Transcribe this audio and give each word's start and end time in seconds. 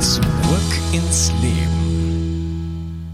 Zurück 0.00 0.22
ins 0.92 1.32
Leben. 1.40 3.06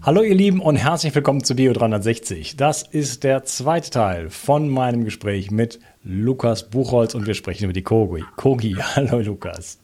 Hallo 0.00 0.22
ihr 0.22 0.34
Lieben 0.34 0.60
und 0.62 0.76
herzlich 0.76 1.14
willkommen 1.14 1.44
zu 1.44 1.54
Bio 1.54 1.74
360. 1.74 2.56
Das 2.56 2.82
ist 2.84 3.22
der 3.22 3.44
zweite 3.44 3.90
Teil 3.90 4.30
von 4.30 4.70
meinem 4.70 5.04
Gespräch 5.04 5.50
mit 5.50 5.78
Lukas 6.02 6.70
Buchholz 6.70 7.14
und 7.14 7.26
wir 7.26 7.34
sprechen 7.34 7.64
über 7.64 7.74
die 7.74 7.82
Kogi. 7.82 8.24
Kogi, 8.36 8.76
hallo 8.96 9.18
Lukas. 9.20 9.78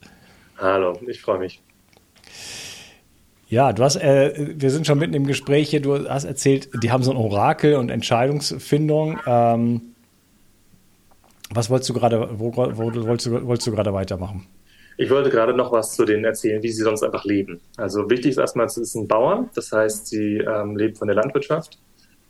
Hallo, 0.57 0.99
ich 1.07 1.21
freue 1.21 1.37
mich. 1.37 1.61
Ja, 3.47 3.71
du 3.71 3.83
hast, 3.83 3.97
äh, 3.97 4.33
wir 4.55 4.71
sind 4.71 4.87
schon 4.87 4.97
mitten 4.97 5.13
im 5.13 5.27
Gespräch 5.27 5.69
hier. 5.69 5.83
Du 5.83 6.09
hast 6.09 6.23
erzählt, 6.23 6.69
die 6.81 6.91
haben 6.91 7.03
so 7.03 7.11
ein 7.11 7.17
Orakel 7.17 7.75
und 7.75 7.91
Entscheidungsfindung. 7.91 9.19
Ähm, 9.27 9.81
was 11.51 11.69
wolltest 11.69 11.91
du 11.91 11.93
gerade, 11.93 12.39
wo, 12.39 12.55
wo, 12.55 12.75
wolltest 13.05 13.27
du, 13.27 13.45
wolltest 13.45 13.67
du 13.67 13.71
gerade 13.71 13.93
weitermachen? 13.93 14.47
Ich 14.99 15.09
wollte 15.09 15.29
gerade 15.29 15.53
noch 15.53 15.71
was 15.71 15.95
zu 15.95 16.03
denen 16.03 16.25
erzählen, 16.25 16.61
wie 16.61 16.71
sie 16.73 16.83
sonst 16.83 17.03
einfach 17.03 17.23
leben. 17.23 17.61
Also 17.77 18.09
wichtig 18.09 18.31
ist 18.31 18.37
erstmal, 18.37 18.65
es 18.65 18.73
sind 18.73 19.07
Bauern, 19.07 19.49
das 19.55 19.71
heißt, 19.71 20.07
sie 20.07 20.39
ähm, 20.39 20.75
leben 20.75 20.97
von 20.97 21.07
der 21.07 21.15
Landwirtschaft, 21.15 21.79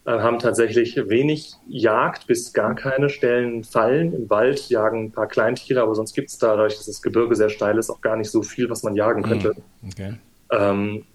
äh, 0.06 0.12
haben 0.12 0.38
tatsächlich 0.38 0.96
wenig 1.09 1.53
Jagd 1.68 2.28
bis 2.28 2.53
gar 2.53 2.75
keine 2.75 3.09
Stellen 3.09 3.63
Fallen. 3.63 4.13
Im 4.13 4.29
Wald 4.29 4.69
jagen 4.69 5.06
ein 5.06 5.12
paar 5.12 5.25
Kleintiere, 5.25 5.81
aber 5.81 5.96
sonst 5.96 6.13
gibt 6.13 6.29
es 6.29 6.38
dadurch, 6.38 6.75
dass 6.75 6.85
das 6.85 7.02
Gebirge 7.02 7.35
sehr 7.35 7.50
steil 7.50 7.75
ist, 7.79 7.90
auch 7.90 8.02
gar 8.02 8.16
nicht 8.16 8.29
so 8.29 8.44
viel, 8.44 8.69
was 8.69 8.84
man 8.84 8.96
jagen 8.96 9.24
könnte. 9.24 9.56
Hm, 9.56 9.90
okay. 9.91 10.13
Ähm, 10.52 11.06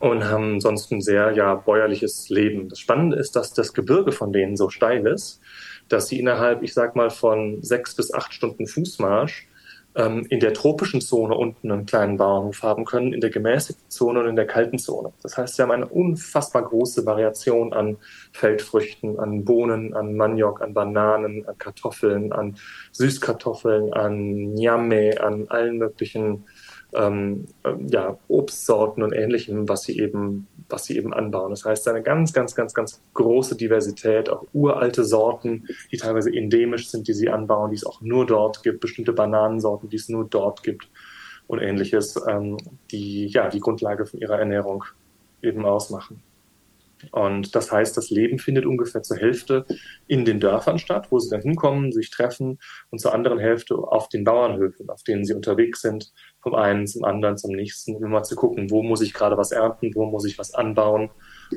und 0.00 0.24
haben 0.24 0.60
sonst 0.60 0.90
ein 0.90 1.02
sehr 1.02 1.30
ja, 1.34 1.54
bäuerliches 1.54 2.30
Leben. 2.30 2.68
Das 2.68 2.80
Spannende 2.80 3.16
ist, 3.16 3.36
dass 3.36 3.52
das 3.52 3.72
Gebirge 3.72 4.10
von 4.10 4.32
denen 4.32 4.56
so 4.56 4.70
steil 4.70 5.06
ist, 5.06 5.40
dass 5.88 6.08
sie 6.08 6.18
innerhalb, 6.18 6.64
ich 6.64 6.74
sag 6.74 6.96
mal, 6.96 7.10
von 7.10 7.62
sechs 7.62 7.94
bis 7.94 8.12
acht 8.12 8.34
Stunden 8.34 8.66
Fußmarsch 8.66 9.46
ähm, 9.96 10.26
in 10.28 10.40
der 10.40 10.52
tropischen 10.52 11.00
Zone 11.00 11.34
unten 11.34 11.72
einen 11.72 11.86
kleinen 11.86 12.18
Bauernhof 12.18 12.62
haben 12.62 12.84
können, 12.84 13.14
in 13.14 13.20
der 13.20 13.30
gemäßigten 13.30 13.90
Zone 13.90 14.20
und 14.20 14.28
in 14.28 14.36
der 14.36 14.46
kalten 14.46 14.78
Zone. 14.78 15.12
Das 15.22 15.36
heißt, 15.38 15.56
sie 15.56 15.62
haben 15.62 15.70
eine 15.70 15.86
unfassbar 15.86 16.62
große 16.62 17.06
Variation 17.06 17.72
an 17.72 17.96
Feldfrüchten, 18.32 19.18
an 19.18 19.44
Bohnen, 19.44 19.94
an 19.94 20.14
Maniok, 20.14 20.60
an 20.60 20.74
Bananen, 20.74 21.46
an 21.46 21.58
Kartoffeln, 21.58 22.32
an 22.32 22.56
Süßkartoffeln, 22.92 23.94
an 23.94 24.52
Nyame, 24.54 25.20
an 25.20 25.48
allen 25.48 25.78
möglichen 25.78 26.44
ähm, 26.94 27.46
ähm, 27.64 27.88
ja, 27.88 28.18
Obstsorten 28.28 29.02
und 29.02 29.12
ähnlichem, 29.12 29.68
was 29.68 29.82
sie 29.82 29.98
eben, 29.98 30.46
was 30.68 30.84
sie 30.84 30.96
eben 30.96 31.12
anbauen. 31.14 31.50
Das 31.50 31.64
heißt, 31.64 31.86
eine 31.88 32.02
ganz, 32.02 32.32
ganz, 32.32 32.54
ganz, 32.54 32.74
ganz 32.74 33.00
große 33.14 33.56
Diversität, 33.56 34.28
auch 34.28 34.44
uralte 34.52 35.04
Sorten, 35.04 35.66
die 35.92 35.96
teilweise 35.96 36.34
endemisch 36.34 36.90
sind, 36.90 37.08
die 37.08 37.14
sie 37.14 37.28
anbauen, 37.28 37.70
die 37.70 37.76
es 37.76 37.86
auch 37.86 38.00
nur 38.00 38.26
dort 38.26 38.62
gibt, 38.62 38.80
bestimmte 38.80 39.12
Bananensorten, 39.12 39.88
die 39.88 39.96
es 39.96 40.08
nur 40.08 40.24
dort 40.24 40.62
gibt 40.62 40.88
und 41.46 41.60
ähnliches, 41.60 42.20
ähm, 42.28 42.56
die 42.90 43.26
ja 43.28 43.48
die 43.48 43.60
Grundlage 43.60 44.06
von 44.06 44.20
ihrer 44.20 44.38
Ernährung 44.38 44.84
eben 45.42 45.64
ausmachen. 45.64 46.22
Und 47.12 47.54
das 47.54 47.70
heißt, 47.70 47.96
das 47.96 48.10
Leben 48.10 48.38
findet 48.38 48.64
ungefähr 48.64 49.02
zur 49.02 49.18
Hälfte 49.18 49.66
in 50.06 50.24
den 50.24 50.40
Dörfern 50.40 50.78
statt, 50.78 51.08
wo 51.10 51.18
sie 51.18 51.28
dann 51.28 51.42
hinkommen, 51.42 51.92
sich 51.92 52.10
treffen 52.10 52.58
und 52.90 53.00
zur 53.00 53.14
anderen 53.14 53.38
Hälfte 53.38 53.76
auf 53.76 54.08
den 54.08 54.24
Bauernhöfen, 54.24 54.88
auf 54.88 55.02
denen 55.02 55.24
sie 55.24 55.34
unterwegs 55.34 55.82
sind, 55.82 56.12
vom 56.40 56.54
einen 56.54 56.86
zum 56.86 57.04
anderen 57.04 57.36
zum 57.36 57.52
nächsten, 57.52 57.96
um 57.96 58.04
immer 58.04 58.22
zu 58.22 58.34
gucken, 58.34 58.70
wo 58.70 58.82
muss 58.82 59.02
ich 59.02 59.12
gerade 59.12 59.36
was 59.36 59.52
ernten, 59.52 59.94
wo 59.94 60.06
muss 60.06 60.24
ich 60.24 60.38
was 60.38 60.54
anbauen. 60.54 61.10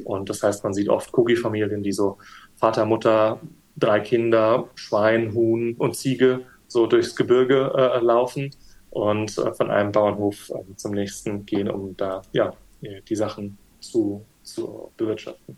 Und 0.03 0.29
das 0.29 0.43
heißt, 0.43 0.63
man 0.63 0.73
sieht 0.73 0.89
oft 0.89 1.17
Cookie-Familien, 1.17 1.83
die 1.83 1.93
so 1.93 2.17
Vater, 2.57 2.85
Mutter, 2.85 3.39
drei 3.77 4.01
Kinder, 4.01 4.69
Schwein, 4.75 5.33
Huhn 5.33 5.75
und 5.77 5.95
Ziege 5.95 6.41
so 6.67 6.85
durchs 6.85 7.15
Gebirge 7.15 7.73
äh, 7.75 7.99
laufen 7.99 8.51
und 8.91 9.37
äh, 9.37 9.53
von 9.53 9.71
einem 9.71 9.91
Bauernhof 9.91 10.49
äh, 10.49 10.75
zum 10.75 10.91
nächsten 10.91 11.45
gehen, 11.45 11.69
um 11.69 11.97
da 11.97 12.21
ja 12.31 12.53
die 12.81 13.15
Sachen 13.15 13.57
zu 13.81 14.25
zu 14.49 14.91
bewirtschaften. 14.97 15.57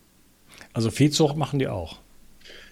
Also 0.73 0.91
Viehzucht 0.91 1.35
machen 1.35 1.59
die 1.59 1.67
auch. 1.67 1.97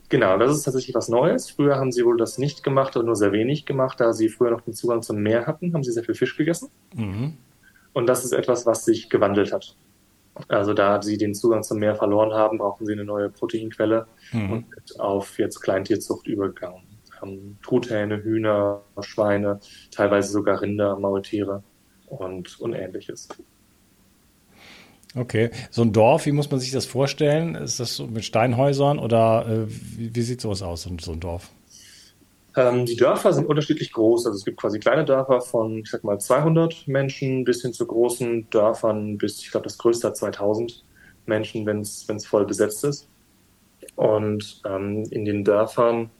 Genau, 0.10 0.38
das 0.40 0.58
ist 0.58 0.64
tatsächlich 0.64 0.96
was 0.96 1.08
Neues. 1.08 1.52
Früher 1.52 1.76
haben 1.76 1.92
sie 1.92 2.04
wohl 2.04 2.18
das 2.18 2.40
nicht 2.40 2.64
gemacht 2.64 2.98
oder 2.98 3.06
nur 3.06 3.16
sehr 3.16 3.32
wenig 3.32 3.66
gemacht, 3.66 4.00
da 4.00 4.12
sie 4.12 4.30
früher 4.30 4.50
noch 4.50 4.62
den 4.62 4.74
Zugang 4.74 5.04
zum 5.04 5.18
Meer 5.22 5.46
hatten, 5.46 5.74
haben 5.74 5.84
sie 5.84 5.92
sehr 5.92 6.04
viel 6.04 6.16
Fisch 6.16 6.36
gegessen. 6.36 6.70
Mhm. 6.96 7.38
Und 7.94 8.08
das 8.08 8.26
ist 8.26 8.32
etwas, 8.32 8.66
was 8.66 8.86
sich 8.86 9.10
gewandelt 9.10 9.54
hat. 9.54 9.76
Also 10.48 10.74
da 10.74 11.02
sie 11.02 11.18
den 11.18 11.36
Zugang 11.36 11.64
zum 11.64 11.80
Meer 11.80 11.96
verloren 11.96 12.34
haben, 12.34 12.58
brauchen 12.58 12.86
sie 12.86 12.94
eine 12.94 13.04
neue 13.04 13.30
Proteinquelle 13.30 14.08
mhm. 14.32 14.52
und 14.52 14.66
sind 14.86 15.00
auf 15.00 15.38
jetzt 15.38 15.60
Kleintierzucht 15.60 16.28
übergegangen. 16.28 16.82
Haben 17.22 17.60
Truthähne, 17.62 18.24
Hühner, 18.24 18.82
Schweine, 19.02 19.60
teilweise 19.92 20.32
sogar 20.32 20.62
Rinder, 20.62 20.98
Maultiere 20.98 21.64
und, 22.08 22.60
und 22.60 22.74
ähnliches. 22.74 23.28
Okay, 25.16 25.50
so 25.72 25.82
ein 25.82 25.92
Dorf, 25.92 26.26
wie 26.28 26.32
muss 26.32 26.52
man 26.52 26.60
sich 26.60 26.72
das 26.72 26.86
vorstellen? 26.86 27.56
Ist 27.56 27.80
das 27.80 27.96
so 27.96 28.06
mit 28.06 28.26
Steinhäusern 28.26 29.00
oder 29.00 29.46
äh, 29.48 29.66
wie, 29.68 30.16
wie, 30.16 30.22
sieht 30.22 30.40
sowas 30.40 30.62
aus, 30.62 30.84
so 30.84 31.12
ein 31.12 31.20
Dorf? 31.20 31.50
Ähm, 32.56 32.86
die 32.86 32.96
Dörfer 32.96 33.34
sind 33.34 33.48
unterschiedlich 33.48 33.92
groß. 33.92 34.28
Also 34.28 34.38
es 34.38 34.46
gibt 34.46 34.58
quasi 34.58 34.80
kleine 34.80 35.06
Dörfer 35.06 35.42
von, 35.42 35.80
ich 35.80 35.90
sag 35.90 36.04
mal, 36.04 36.20
200 36.20 36.88
Menschen 36.88 37.44
bis 37.44 37.64
hin 37.64 37.74
zu 37.74 37.88
großen 37.88 38.50
Dörfern 38.52 39.18
bis, 39.18 39.40
ich 39.42 39.50
glaube, 39.50 39.64
das 39.64 39.78
größte 39.78 40.08
hat 40.08 40.18
2000 40.18 40.84
Menschen, 41.26 41.66
wenn 41.66 41.82
es 41.82 42.26
voll 42.26 42.46
besetzt 42.46 42.84
ist. 42.84 43.08
Und 43.96 44.62
ähm, 44.66 45.04
in 45.10 45.26
den 45.26 45.44
Dörfern 45.44 46.12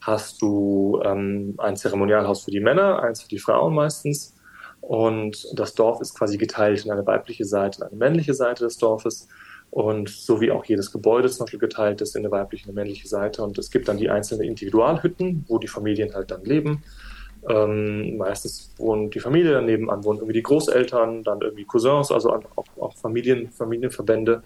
hast 0.00 0.40
du 0.42 1.00
ähm, 1.04 1.54
ein 1.58 1.76
Zeremonialhaus 1.76 2.44
für 2.44 2.50
die 2.50 2.60
Männer, 2.60 3.02
eins 3.02 3.22
für 3.22 3.28
die 3.28 3.38
Frauen 3.38 3.74
meistens 3.74 4.34
und 4.80 5.46
das 5.54 5.74
Dorf 5.74 6.00
ist 6.00 6.16
quasi 6.16 6.38
geteilt 6.38 6.84
in 6.84 6.90
eine 6.90 7.06
weibliche 7.06 7.44
Seite 7.44 7.80
und 7.80 7.88
eine 7.88 7.96
männliche 7.96 8.34
Seite 8.34 8.64
des 8.64 8.78
Dorfes. 8.78 9.28
Und 9.70 10.08
so 10.08 10.40
wie 10.40 10.50
auch 10.50 10.64
jedes 10.64 10.90
Gebäude 10.92 11.28
zum 11.28 11.44
Beispiel 11.44 11.60
geteilt 11.60 12.00
ist 12.00 12.16
in 12.16 12.24
eine 12.24 12.30
weibliche 12.30 12.64
und 12.64 12.70
eine 12.70 12.80
männliche 12.80 13.06
Seite. 13.06 13.42
Und 13.42 13.58
es 13.58 13.70
gibt 13.70 13.88
dann 13.88 13.98
die 13.98 14.08
einzelnen 14.08 14.48
Individualhütten, 14.48 15.44
wo 15.46 15.58
die 15.58 15.68
Familien 15.68 16.14
halt 16.14 16.30
dann 16.30 16.42
leben. 16.44 16.82
Ähm, 17.48 18.16
meistens 18.16 18.72
wohnen 18.78 19.10
die 19.10 19.20
Familie, 19.20 19.52
daneben 19.52 19.90
an 19.90 20.04
wohnen 20.04 20.18
irgendwie 20.18 20.34
die 20.34 20.42
Großeltern, 20.42 21.22
dann 21.22 21.40
irgendwie 21.40 21.64
Cousins, 21.64 22.10
also 22.10 22.32
auch, 22.32 22.64
auch 22.80 22.96
Familien, 22.96 23.50
Familienverbände, 23.50 24.42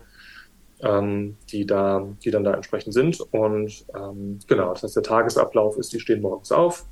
ähm, 0.82 1.36
die, 1.50 1.66
da, 1.66 2.06
die 2.22 2.30
dann 2.30 2.44
da 2.44 2.54
entsprechend 2.54 2.92
sind. 2.92 3.20
Und 3.30 3.86
ähm, 3.94 4.40
genau, 4.46 4.72
das 4.72 4.82
heißt, 4.82 4.96
der 4.96 5.02
Tagesablauf 5.04 5.78
ist, 5.78 5.92
die 5.92 6.00
stehen 6.00 6.20
morgens 6.20 6.52
auf, 6.52 6.84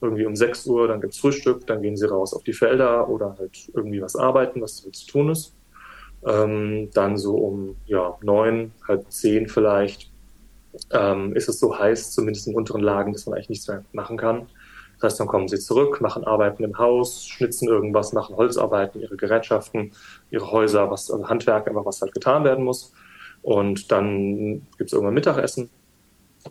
irgendwie 0.00 0.26
um 0.26 0.36
6 0.36 0.66
Uhr, 0.66 0.88
dann 0.88 1.00
gibt's 1.00 1.18
Frühstück, 1.18 1.66
dann 1.66 1.82
gehen 1.82 1.96
sie 1.96 2.08
raus 2.08 2.34
auf 2.34 2.42
die 2.42 2.52
Felder 2.52 3.08
oder 3.08 3.36
halt 3.38 3.70
irgendwie 3.74 4.00
was 4.00 4.16
arbeiten, 4.16 4.60
was 4.60 4.76
zu 4.76 5.06
tun 5.06 5.30
ist. 5.30 5.54
Ähm, 6.26 6.90
dann 6.92 7.16
so 7.16 7.36
um 7.36 7.76
ja, 7.86 8.18
neun, 8.22 8.72
halb 8.86 9.10
zehn 9.10 9.48
vielleicht 9.48 10.10
ähm, 10.90 11.34
ist 11.34 11.48
es 11.48 11.58
so 11.58 11.78
heiß, 11.78 12.12
zumindest 12.12 12.46
in 12.46 12.54
unteren 12.54 12.82
Lagen, 12.82 13.12
dass 13.12 13.26
man 13.26 13.34
eigentlich 13.34 13.50
nichts 13.50 13.68
mehr 13.68 13.84
machen 13.92 14.16
kann. 14.16 14.48
Das 15.00 15.12
heißt, 15.12 15.20
dann 15.20 15.28
kommen 15.28 15.48
sie 15.48 15.58
zurück, 15.58 16.00
machen 16.02 16.24
Arbeiten 16.24 16.62
im 16.62 16.76
Haus, 16.76 17.26
schnitzen 17.26 17.68
irgendwas, 17.68 18.12
machen 18.12 18.36
Holzarbeiten, 18.36 19.00
ihre 19.00 19.16
Gerätschaften, 19.16 19.92
ihre 20.30 20.50
Häuser, 20.50 20.90
was, 20.90 21.10
also 21.10 21.26
Handwerk, 21.26 21.68
einfach 21.68 21.86
was 21.86 22.02
halt 22.02 22.12
getan 22.12 22.44
werden 22.44 22.64
muss. 22.64 22.92
Und 23.40 23.90
dann 23.90 24.66
gibt's 24.76 24.92
irgendwann 24.92 25.14
Mittagessen. 25.14 25.70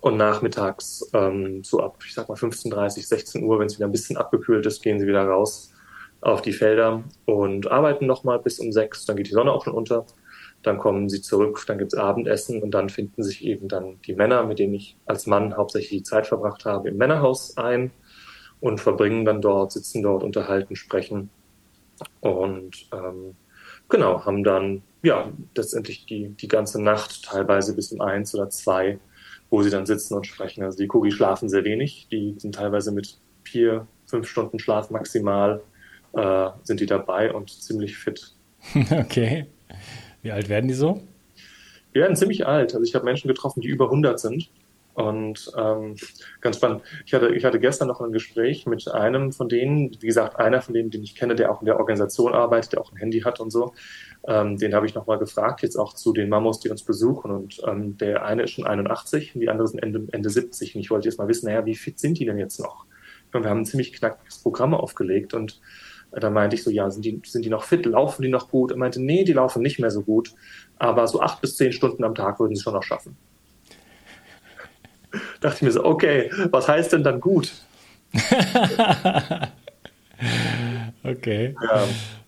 Und 0.02 0.18
nachmittags, 0.18 1.10
ähm, 1.14 1.64
so 1.64 1.82
ab, 1.82 1.98
ich 2.06 2.14
sag 2.14 2.30
mal 2.30 2.36
15.30, 2.36 3.08
16 3.08 3.44
Uhr, 3.44 3.60
wenn 3.60 3.68
es 3.68 3.78
wieder 3.78 3.88
ein 3.88 3.92
bisschen 3.92 4.18
abgekühlt 4.18 4.66
ist, 4.66 4.82
gehen 4.82 5.00
sie 5.00 5.08
wieder 5.08 5.26
raus 5.26 5.74
auf 6.22 6.42
die 6.42 6.54
Felder 6.54 7.04
und 7.26 7.72
arbeiten 7.72 8.06
nochmal 8.06 8.40
bis 8.40 8.60
um 8.60 8.72
sechs. 8.72 9.06
Dann 9.06 9.16
geht 9.16 9.28
die 9.28 9.34
Sonne 9.34 9.52
auch 9.52 9.64
schon 9.64 9.74
unter. 9.74 10.06
Dann 10.62 10.78
kommen 10.78 11.10
sie 11.10 11.22
zurück, 11.22 11.64
dann 11.68 11.78
gibt's 11.78 11.96
Abendessen 11.96 12.62
und 12.62 12.72
dann 12.72 12.90
finden 12.90 13.24
sich 13.24 13.46
eben 13.46 13.70
dann 13.70 14.00
die 14.06 14.14
Männer, 14.14 14.44
mit 14.44 14.60
denen 14.60 14.74
ich 14.74 14.98
als 15.06 15.26
Mann 15.26 15.56
hauptsächlich 15.56 16.02
die 16.02 16.04
Zeit 16.04 16.28
verbracht 16.28 16.66
habe, 16.66 16.90
im 16.90 16.98
Männerhaus 16.98 17.56
ein 17.58 17.92
und 18.60 18.82
verbringen 18.82 19.24
dann 19.24 19.42
dort, 19.42 19.72
sitzen 19.72 20.04
dort, 20.04 20.22
unterhalten, 20.22 20.76
sprechen 20.76 21.30
und 22.20 22.88
ähm, 22.94 23.36
genau, 23.88 24.26
haben 24.26 24.44
dann 24.44 24.84
ja 25.02 25.32
letztendlich 25.56 26.06
die, 26.06 26.30
die 26.30 26.48
ganze 26.48 26.82
Nacht, 26.82 27.26
teilweise 27.26 27.76
bis 27.76 27.92
um 27.92 28.02
eins 28.02 28.36
oder 28.36 28.50
zwei, 28.50 29.00
wo 29.50 29.62
sie 29.64 29.70
dann 29.70 29.86
sitzen 29.86 30.16
und 30.16 30.28
sprechen. 30.28 30.64
Also 30.64 30.78
die 30.78 30.88
Kugi 30.88 31.12
schlafen 31.12 31.50
sehr 31.50 31.64
wenig, 31.64 32.08
die 32.12 32.36
sind 32.38 32.56
teilweise 32.56 32.92
mit 32.92 33.18
vier, 33.44 33.88
fünf 34.06 34.28
Stunden 34.28 34.60
Schlaf 34.60 34.90
maximal, 34.90 35.62
äh, 36.14 36.50
sind 36.64 36.80
die 36.80 36.86
dabei 36.86 37.34
und 37.34 37.50
ziemlich 37.50 37.98
fit. 37.98 38.34
Okay. 38.92 39.46
Wie 40.22 40.32
alt 40.32 40.50
werden 40.50 40.68
die 40.68 40.74
so? 40.74 41.02
Die 41.96 42.00
werden 42.00 42.16
ziemlich 42.16 42.46
alt. 42.46 42.74
Also 42.74 42.84
ich 42.84 42.94
habe 42.94 43.06
Menschen 43.06 43.30
getroffen, 43.30 43.62
die 43.62 43.70
über 43.70 43.86
100 43.86 44.20
sind 44.20 44.50
und 45.00 45.50
ähm, 45.58 45.96
ganz 46.42 46.58
spannend. 46.58 46.82
Ich 47.06 47.14
hatte, 47.14 47.30
ich 47.30 47.46
hatte 47.46 47.60
gestern 47.62 47.88
noch 47.88 48.02
ein 48.02 48.12
Gespräch 48.12 48.66
mit 48.66 48.86
einem 48.90 49.32
von 49.32 49.48
denen, 49.48 49.92
wie 50.02 50.08
gesagt, 50.08 50.38
einer 50.38 50.62
von 50.62 50.74
denen, 50.74 50.90
den 50.90 51.04
ich 51.04 51.16
kenne, 51.16 51.36
der 51.36 51.54
auch 51.54 51.62
in 51.62 51.68
der 51.68 51.80
Organisation 51.80 52.34
arbeitet, 52.34 52.74
der 52.74 52.82
auch 52.82 52.92
ein 52.92 52.98
Handy 52.98 53.22
hat 53.22 53.40
und 53.40 53.50
so. 53.50 53.74
Ähm, 54.28 54.58
den 54.58 54.74
habe 54.74 54.86
ich 54.86 54.96
nochmal 54.96 55.18
gefragt, 55.18 55.62
jetzt 55.62 55.78
auch 55.78 55.94
zu 55.94 56.12
den 56.12 56.28
Mamos, 56.28 56.60
die 56.60 56.70
uns 56.70 56.84
besuchen. 56.84 57.32
Und 57.32 57.62
ähm, 57.66 57.98
der 57.98 58.26
eine 58.26 58.44
ist 58.44 58.52
schon 58.52 58.68
81 58.68 59.36
und 59.36 59.42
die 59.42 59.48
andere 59.48 59.70
sind 59.70 59.82
Ende, 59.82 60.06
Ende 60.12 60.30
70. 60.30 60.76
Und 60.76 60.82
ich 60.82 60.92
wollte 60.92 61.08
jetzt 61.08 61.18
mal 61.18 61.30
wissen, 61.30 61.46
naja, 61.46 61.66
wie 61.66 61.76
fit 61.76 61.98
sind 61.98 62.20
die 62.20 62.26
denn 62.26 62.38
jetzt 62.38 62.60
noch? 62.60 62.86
Und 63.32 63.44
wir 63.44 63.50
haben 63.50 63.60
ein 63.60 63.66
ziemlich 63.66 63.94
knackiges 63.94 64.40
Programm 64.40 64.74
aufgelegt 64.74 65.34
und 65.34 65.62
äh, 66.12 66.20
da 66.20 66.30
meinte 66.30 66.58
ich 66.58 66.64
so, 66.64 66.72
ja, 66.72 66.90
sind 66.92 67.06
die, 67.06 67.22
sind 67.26 67.46
die 67.46 67.50
noch 67.50 67.64
fit? 67.64 67.86
Laufen 67.86 68.22
die 68.22 68.30
noch 68.30 68.52
gut? 68.52 68.72
Er 68.72 68.78
meinte, 68.78 69.02
nee, 69.02 69.24
die 69.24 69.34
laufen 69.34 69.62
nicht 69.62 69.80
mehr 69.80 69.92
so 69.92 70.02
gut. 70.02 70.34
Aber 70.78 71.08
so 71.08 71.22
acht 71.22 71.40
bis 71.40 71.56
zehn 71.56 71.72
Stunden 71.72 72.04
am 72.04 72.16
Tag 72.16 72.42
würden 72.42 72.54
sie 72.54 72.62
schon 72.62 72.74
noch 72.74 72.84
schaffen 72.84 73.16
dachte 75.42 75.56
ich 75.58 75.62
mir 75.62 75.72
so, 75.72 75.84
okay, 75.84 76.32
was 76.52 76.68
heißt 76.68 76.94
denn 76.94 77.04
dann 77.04 77.20
gut? 77.20 77.52
okay. 81.04 81.56
Ja. 81.62 81.84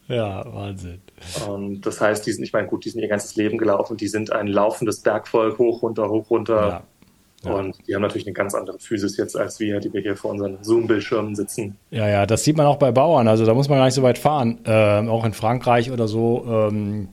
Ja, 0.08 0.44
Wahnsinn. 0.54 1.02
Und 1.48 1.86
das 1.86 2.02
heißt, 2.02 2.26
die 2.26 2.34
sind, 2.34 2.44
ich 2.44 2.52
meine, 2.52 2.68
gut, 2.68 2.84
die 2.84 2.90
sind 2.90 3.02
ihr 3.02 3.08
ganzes 3.08 3.38
Leben 3.38 3.58
gelaufen, 3.58 3.96
die 3.96 4.10
sind 4.10 4.32
ein 4.34 4.48
laufendes 4.48 5.00
Bergvolk, 5.00 5.58
hoch, 5.58 5.82
runter, 5.82 6.10
hoch, 6.10 6.30
runter. 6.30 6.68
Ja. 6.68 6.84
Ja. 7.44 7.54
Und 7.54 7.78
die 7.88 7.96
haben 7.96 8.02
natürlich 8.02 8.28
eine 8.28 8.34
ganz 8.34 8.54
andere 8.54 8.78
Physis 8.78 9.18
jetzt 9.18 9.36
als 9.36 9.60
wir, 9.60 9.80
die 9.80 9.92
wir 9.94 10.02
hier 10.02 10.16
vor 10.16 10.32
unseren 10.32 10.64
Zoom-Bildschirmen 10.64 11.36
sitzen. 11.36 11.76
Ja, 11.90 12.08
ja, 12.08 12.26
das 12.28 12.44
sieht 12.44 12.56
man 12.56 12.68
auch 12.68 12.78
bei 12.78 12.92
Bauern. 12.92 13.28
Also 13.28 13.46
da 13.46 13.54
muss 13.56 13.68
man 13.68 13.80
gar 13.80 13.86
nicht 13.86 13.96
so 13.96 14.04
weit 14.04 14.20
fahren. 14.20 14.60
Ähm, 14.66 15.10
auch 15.10 15.26
in 15.26 15.34
Frankreich 15.34 15.92
oder 15.92 16.08
so. 16.08 16.46
Ähm, 16.48 17.10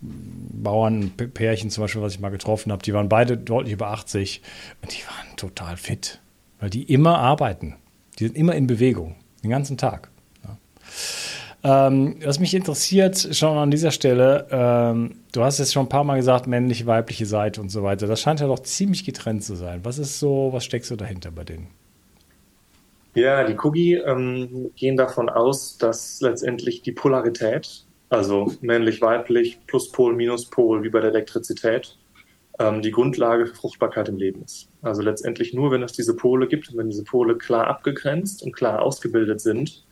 Bauernpärchen 0.00 1.70
zum 1.70 1.84
Beispiel, 1.84 2.02
was 2.02 2.14
ich 2.14 2.20
mal 2.20 2.30
getroffen 2.30 2.72
habe, 2.72 2.82
die 2.82 2.94
waren 2.94 3.08
beide 3.08 3.36
deutlich 3.36 3.74
über 3.74 3.88
80 3.88 4.40
und 4.82 4.92
die 4.92 5.02
waren 5.02 5.36
total 5.36 5.76
fit, 5.76 6.20
weil 6.58 6.70
die 6.70 6.84
immer 6.84 7.18
arbeiten. 7.18 7.76
Die 8.18 8.26
sind 8.26 8.36
immer 8.36 8.54
in 8.54 8.66
Bewegung, 8.66 9.16
den 9.42 9.50
ganzen 9.50 9.76
Tag. 9.76 10.10
Ja. 10.44 10.56
Ähm, 11.62 12.16
was 12.24 12.40
mich 12.40 12.54
interessiert, 12.54 13.28
schon 13.36 13.58
an 13.58 13.70
dieser 13.70 13.90
Stelle, 13.90 14.46
ähm, 14.50 15.16
du 15.32 15.42
hast 15.42 15.58
jetzt 15.58 15.74
schon 15.74 15.86
ein 15.86 15.90
paar 15.90 16.04
Mal 16.04 16.16
gesagt, 16.16 16.46
männliche, 16.46 16.86
weibliche 16.86 17.26
Seite 17.26 17.60
und 17.60 17.68
so 17.68 17.82
weiter. 17.82 18.06
Das 18.06 18.20
scheint 18.20 18.40
ja 18.40 18.46
doch 18.46 18.60
ziemlich 18.60 19.04
getrennt 19.04 19.44
zu 19.44 19.54
sein. 19.54 19.80
Was 19.82 19.98
ist 19.98 20.18
so, 20.18 20.48
was 20.52 20.64
steckst 20.64 20.90
du 20.90 20.96
dahinter 20.96 21.30
bei 21.30 21.44
denen? 21.44 21.68
Ja, 23.14 23.44
die 23.44 23.56
Kugi 23.56 23.94
ähm, 23.96 24.70
gehen 24.76 24.96
davon 24.96 25.28
aus, 25.28 25.76
dass 25.76 26.20
letztendlich 26.20 26.82
die 26.82 26.92
Polarität 26.92 27.84
also 28.10 28.52
männlich, 28.60 29.00
weiblich, 29.00 29.60
Pluspol, 29.66 30.14
Minuspol, 30.14 30.82
wie 30.82 30.90
bei 30.90 31.00
der 31.00 31.10
Elektrizität, 31.10 31.96
ähm, 32.58 32.82
die 32.82 32.90
Grundlage 32.90 33.46
für 33.46 33.54
Fruchtbarkeit 33.54 34.08
im 34.08 34.16
Leben 34.16 34.42
ist. 34.42 34.68
Also 34.82 35.00
letztendlich 35.00 35.54
nur, 35.54 35.70
wenn 35.70 35.82
es 35.82 35.92
diese 35.92 36.14
Pole 36.14 36.48
gibt 36.48 36.70
und 36.70 36.76
wenn 36.76 36.90
diese 36.90 37.04
Pole 37.04 37.38
klar 37.38 37.68
abgegrenzt 37.68 38.42
und 38.42 38.52
klar 38.52 38.82
ausgebildet 38.82 39.40
sind, 39.40 39.86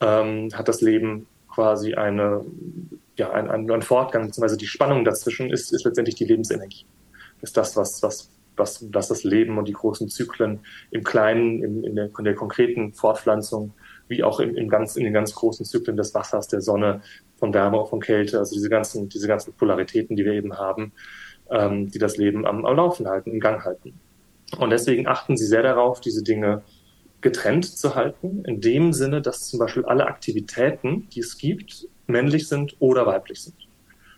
ähm, 0.00 0.48
hat 0.52 0.68
das 0.68 0.80
Leben 0.80 1.28
quasi 1.48 1.94
eine, 1.94 2.44
ja, 3.16 3.30
ein, 3.30 3.48
ein, 3.48 3.70
ein 3.70 3.82
Fortgang, 3.82 4.26
beziehungsweise 4.26 4.56
die 4.56 4.66
Spannung 4.66 5.04
dazwischen 5.04 5.50
ist, 5.50 5.72
ist 5.72 5.84
letztendlich 5.84 6.16
die 6.16 6.24
Lebensenergie. 6.24 6.84
Ist 7.42 7.56
das, 7.56 7.76
was, 7.76 8.02
was, 8.02 8.30
was, 8.56 8.86
was 8.92 9.08
das 9.08 9.22
Leben 9.22 9.58
und 9.58 9.68
die 9.68 9.72
großen 9.72 10.08
Zyklen 10.08 10.60
im 10.90 11.04
Kleinen, 11.04 11.62
in, 11.62 11.84
in, 11.84 11.94
der, 11.94 12.10
in 12.18 12.24
der 12.24 12.34
konkreten 12.34 12.92
Fortpflanzung 12.92 13.72
wie 14.08 14.22
auch 14.22 14.40
in, 14.40 14.54
in, 14.56 14.68
ganz, 14.68 14.96
in 14.96 15.04
den 15.04 15.12
ganz 15.12 15.34
großen 15.34 15.64
Zyklen 15.64 15.96
des 15.96 16.14
Wassers, 16.14 16.48
der 16.48 16.60
Sonne, 16.60 17.02
von 17.42 17.52
Wärme, 17.52 17.76
auch 17.76 17.90
von 17.90 17.98
Kälte, 17.98 18.38
also 18.38 18.54
diese 18.54 18.68
ganzen, 18.68 19.08
diese 19.08 19.26
ganzen 19.26 19.52
Polaritäten, 19.54 20.14
die 20.14 20.24
wir 20.24 20.34
eben 20.34 20.58
haben, 20.58 20.92
ähm, 21.50 21.90
die 21.90 21.98
das 21.98 22.16
Leben 22.16 22.46
am, 22.46 22.64
am 22.64 22.76
Laufen 22.76 23.08
halten, 23.08 23.32
im 23.32 23.40
Gang 23.40 23.64
halten. 23.64 23.94
Und 24.58 24.70
deswegen 24.70 25.08
achten 25.08 25.36
sie 25.36 25.46
sehr 25.46 25.64
darauf, 25.64 26.00
diese 26.00 26.22
Dinge 26.22 26.62
getrennt 27.20 27.64
zu 27.64 27.96
halten, 27.96 28.44
in 28.44 28.60
dem 28.60 28.92
Sinne, 28.92 29.22
dass 29.22 29.48
zum 29.48 29.58
Beispiel 29.58 29.84
alle 29.86 30.06
Aktivitäten, 30.06 31.08
die 31.10 31.18
es 31.18 31.36
gibt, 31.36 31.88
männlich 32.06 32.46
sind 32.46 32.76
oder 32.78 33.06
weiblich 33.06 33.42
sind. 33.42 33.56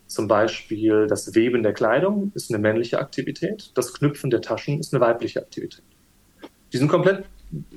Zum 0.06 0.28
Beispiel 0.28 1.06
das 1.06 1.34
Weben 1.34 1.62
der 1.62 1.72
Kleidung 1.72 2.30
ist 2.34 2.50
eine 2.50 2.58
männliche 2.58 2.98
Aktivität, 2.98 3.70
das 3.72 3.94
Knüpfen 3.94 4.28
der 4.28 4.42
Taschen 4.42 4.78
ist 4.80 4.92
eine 4.92 5.00
weibliche 5.00 5.40
Aktivität. 5.40 5.82
Die 6.74 6.76
sind 6.76 6.88
komplett 6.88 7.24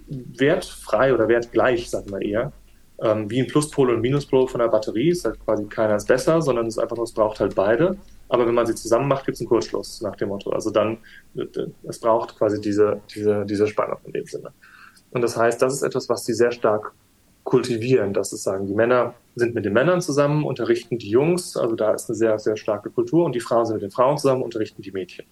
wertfrei 0.10 1.13
oder 1.13 1.29
wertgleich, 1.29 1.89
sagen 1.89 2.12
wir 2.12 2.21
eher. 2.21 2.51
Ähm, 3.01 3.29
wie 3.29 3.39
ein 3.39 3.47
Pluspol 3.47 3.91
und 3.91 4.01
Minuspol 4.01 4.47
von 4.47 4.59
der 4.59 4.69
Batterie 4.69 5.09
ist 5.09 5.23
halt 5.23 5.39
quasi 5.45 5.65
keiner 5.65 5.95
ist 5.97 6.07
besser, 6.07 6.41
sondern 6.41 6.65
es 6.65 6.77
ist 6.77 6.79
einfach 6.79 6.95
nur, 6.95 7.05
es 7.05 7.11
braucht 7.11 7.39
halt 7.39 7.53
beide. 7.53 7.97
Aber 8.29 8.47
wenn 8.47 8.55
man 8.55 8.65
sie 8.65 8.75
zusammen 8.75 9.07
macht, 9.07 9.25
gibt 9.25 9.35
es 9.35 9.41
einen 9.41 9.49
Kurzschluss 9.49 10.01
nach 10.01 10.15
dem 10.15 10.29
Motto. 10.29 10.49
Also 10.49 10.71
dann, 10.71 10.97
es 11.83 11.99
braucht 11.99 12.37
quasi 12.37 12.59
diese, 12.59 12.99
diese, 13.13 13.45
diese 13.45 13.67
Spannung 13.67 13.99
in 14.05 14.13
dem 14.13 14.25
Sinne. 14.25 14.51
Und 15.11 15.21
das 15.21 15.37
heißt, 15.37 15.61
das 15.61 15.73
ist 15.73 15.83
etwas, 15.83 16.09
was 16.09 16.25
sie 16.25 16.33
sehr 16.33 16.51
stark 16.51 16.91
kultivieren. 17.43 18.13
Das 18.13 18.33
ist 18.33 18.43
sagen, 18.43 18.67
die 18.67 18.73
Männer 18.73 19.13
sind 19.35 19.55
mit 19.55 19.63
den 19.63 19.71
Männern 19.71 20.01
zusammen, 20.01 20.43
unterrichten 20.43 20.97
die 20.97 21.09
Jungs, 21.09 21.55
also 21.55 21.75
da 21.75 21.93
ist 21.93 22.09
eine 22.09 22.15
sehr, 22.17 22.37
sehr 22.39 22.57
starke 22.57 22.89
Kultur 22.89 23.23
und 23.23 23.33
die 23.33 23.39
Frauen 23.39 23.65
sind 23.65 23.75
mit 23.75 23.83
den 23.83 23.91
Frauen 23.91 24.17
zusammen, 24.17 24.41
unterrichten 24.41 24.81
die 24.81 24.91
Mädchen. 24.91 25.25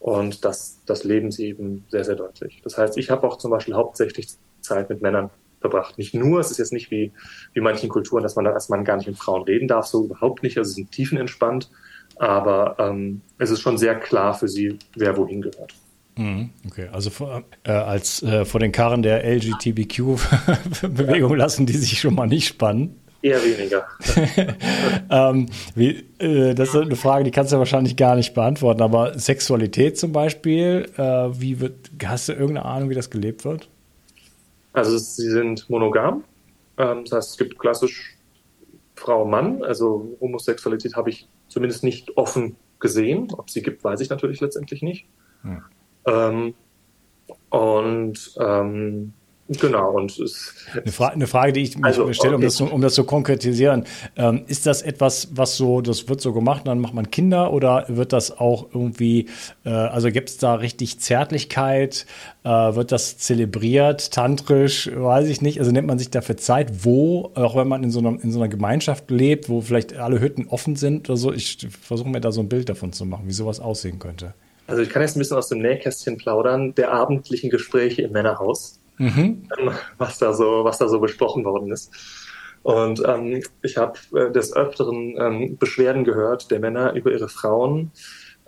Und 0.00 0.44
das, 0.44 0.80
das 0.84 1.04
leben 1.04 1.30
sie 1.30 1.46
eben 1.46 1.86
sehr, 1.88 2.04
sehr 2.04 2.16
deutlich. 2.16 2.60
Das 2.62 2.76
heißt, 2.76 2.98
ich 2.98 3.10
habe 3.10 3.26
auch 3.26 3.38
zum 3.38 3.50
Beispiel 3.50 3.74
hauptsächlich 3.74 4.28
Zeit 4.60 4.90
mit 4.90 5.00
Männern 5.00 5.30
verbracht. 5.60 5.98
Nicht 5.98 6.14
nur, 6.14 6.40
es 6.40 6.50
ist 6.50 6.58
jetzt 6.58 6.72
nicht 6.72 6.90
wie, 6.90 7.12
wie 7.52 7.60
manchen 7.60 7.88
Kulturen, 7.88 8.22
dass 8.22 8.36
man 8.36 8.44
da 8.44 8.52
als 8.52 8.68
Mann 8.68 8.84
gar 8.84 8.96
nicht 8.96 9.06
mit 9.06 9.18
Frauen 9.18 9.42
reden 9.42 9.68
darf, 9.68 9.86
so 9.86 10.04
überhaupt 10.04 10.42
nicht. 10.42 10.58
Also 10.58 10.70
sie 10.70 10.82
sind 10.82 10.92
tiefenentspannt, 10.92 11.70
aber 12.16 12.76
ähm, 12.78 13.20
es 13.38 13.50
ist 13.50 13.60
schon 13.60 13.78
sehr 13.78 13.94
klar 13.94 14.34
für 14.34 14.48
sie, 14.48 14.78
wer 14.96 15.16
wohin 15.16 15.42
gehört. 15.42 15.74
Mhm, 16.16 16.50
okay, 16.66 16.88
also 16.92 17.10
vor, 17.10 17.44
äh, 17.64 17.70
als 17.70 18.22
äh, 18.22 18.44
vor 18.44 18.60
den 18.60 18.72
Karren 18.72 19.02
der 19.02 19.24
LGBTQ-Bewegung 19.24 21.36
lassen 21.36 21.66
die 21.66 21.76
sich 21.76 22.00
schon 22.00 22.14
mal 22.14 22.26
nicht 22.26 22.48
spannen. 22.48 22.96
Eher 23.22 23.38
weniger. 23.44 23.86
ähm, 25.10 25.46
wie, 25.74 26.06
äh, 26.18 26.54
das 26.54 26.70
ist 26.70 26.76
eine 26.76 26.96
Frage, 26.96 27.24
die 27.24 27.30
kannst 27.30 27.52
du 27.52 27.58
wahrscheinlich 27.58 27.96
gar 27.96 28.16
nicht 28.16 28.32
beantworten, 28.32 28.80
aber 28.80 29.18
Sexualität 29.18 29.98
zum 29.98 30.12
Beispiel, 30.12 30.88
äh, 30.96 31.02
wie 31.02 31.60
wird, 31.60 31.90
hast 32.02 32.30
du 32.30 32.32
irgendeine 32.32 32.64
Ahnung, 32.64 32.88
wie 32.88 32.94
das 32.94 33.10
gelebt 33.10 33.44
wird? 33.44 33.68
Also 34.72 34.96
sie 34.98 35.28
sind 35.30 35.68
monogam, 35.68 36.24
ähm, 36.78 37.04
das 37.04 37.12
heißt, 37.12 37.30
es 37.30 37.38
gibt 37.38 37.58
klassisch 37.58 38.16
Frau-Mann, 38.96 39.62
also 39.64 40.16
Homosexualität 40.20 40.94
habe 40.94 41.10
ich 41.10 41.28
zumindest 41.48 41.84
nicht 41.84 42.16
offen 42.16 42.56
gesehen. 42.78 43.28
Ob 43.36 43.50
sie 43.50 43.62
gibt, 43.62 43.82
weiß 43.84 44.00
ich 44.00 44.10
natürlich 44.10 44.40
letztendlich 44.40 44.82
nicht. 44.82 45.06
Hm. 45.42 45.62
Ähm, 46.06 46.54
und 47.50 48.34
ähm, 48.38 49.12
Genau. 49.58 49.90
Und 49.90 50.16
es, 50.20 50.54
eine, 50.72 50.92
Fra 50.92 51.08
eine 51.08 51.26
Frage, 51.26 51.52
die 51.52 51.62
ich 51.62 51.76
mir 51.76 51.84
also, 51.84 52.12
stelle, 52.12 52.36
um, 52.36 52.42
das, 52.42 52.60
um 52.60 52.80
das 52.80 52.94
zu 52.94 53.02
konkretisieren. 53.02 53.84
Ähm, 54.14 54.44
ist 54.46 54.64
das 54.64 54.80
etwas, 54.82 55.28
was 55.32 55.56
so, 55.56 55.80
das 55.80 56.08
wird 56.08 56.20
so 56.20 56.32
gemacht, 56.32 56.68
dann 56.68 56.78
macht 56.78 56.94
man 56.94 57.10
Kinder 57.10 57.52
oder 57.52 57.84
wird 57.88 58.12
das 58.12 58.38
auch 58.38 58.68
irgendwie, 58.72 59.26
äh, 59.64 59.70
also 59.70 60.12
gibt 60.12 60.28
es 60.28 60.38
da 60.38 60.54
richtig 60.54 61.00
Zärtlichkeit? 61.00 62.06
Äh, 62.44 62.48
wird 62.48 62.92
das 62.92 63.18
zelebriert, 63.18 64.12
tantrisch, 64.12 64.88
weiß 64.94 65.28
ich 65.28 65.42
nicht. 65.42 65.58
Also 65.58 65.72
nimmt 65.72 65.88
man 65.88 65.98
sich 65.98 66.10
dafür 66.10 66.36
Zeit, 66.36 66.84
wo, 66.84 67.32
auch 67.34 67.56
wenn 67.56 67.66
man 67.66 67.82
in 67.82 67.90
so 67.90 67.98
einer, 67.98 68.22
in 68.22 68.30
so 68.30 68.38
einer 68.38 68.48
Gemeinschaft 68.48 69.10
lebt, 69.10 69.48
wo 69.48 69.62
vielleicht 69.62 69.96
alle 69.96 70.20
Hütten 70.20 70.46
offen 70.46 70.76
sind 70.76 71.10
oder 71.10 71.16
so. 71.16 71.32
Ich 71.32 71.66
versuche 71.80 72.08
mir 72.08 72.20
da 72.20 72.30
so 72.30 72.40
ein 72.40 72.48
Bild 72.48 72.68
davon 72.68 72.92
zu 72.92 73.04
machen, 73.04 73.24
wie 73.26 73.32
sowas 73.32 73.58
aussehen 73.58 73.98
könnte. 73.98 74.34
Also 74.68 74.82
ich 74.82 74.90
kann 74.90 75.02
jetzt 75.02 75.16
ein 75.16 75.18
bisschen 75.18 75.36
aus 75.36 75.48
dem 75.48 75.58
Nähkästchen 75.58 76.16
plaudern, 76.16 76.76
der 76.76 76.92
abendlichen 76.92 77.50
Gespräche 77.50 78.02
im 78.02 78.12
Männerhaus 78.12 78.79
mhm. 79.00 79.48
was, 79.98 80.18
da 80.18 80.32
so, 80.32 80.64
was 80.64 80.78
da 80.78 80.88
so 80.88 81.00
besprochen 81.00 81.44
worden 81.44 81.72
ist. 81.72 81.90
Und 82.62 83.02
ähm, 83.06 83.42
ich 83.62 83.76
habe 83.76 83.98
äh, 84.14 84.30
des 84.30 84.54
Öfteren 84.54 85.16
ähm, 85.18 85.56
Beschwerden 85.58 86.04
gehört 86.04 86.50
der 86.50 86.60
Männer 86.60 86.92
über 86.92 87.10
ihre 87.10 87.28
Frauen, 87.28 87.90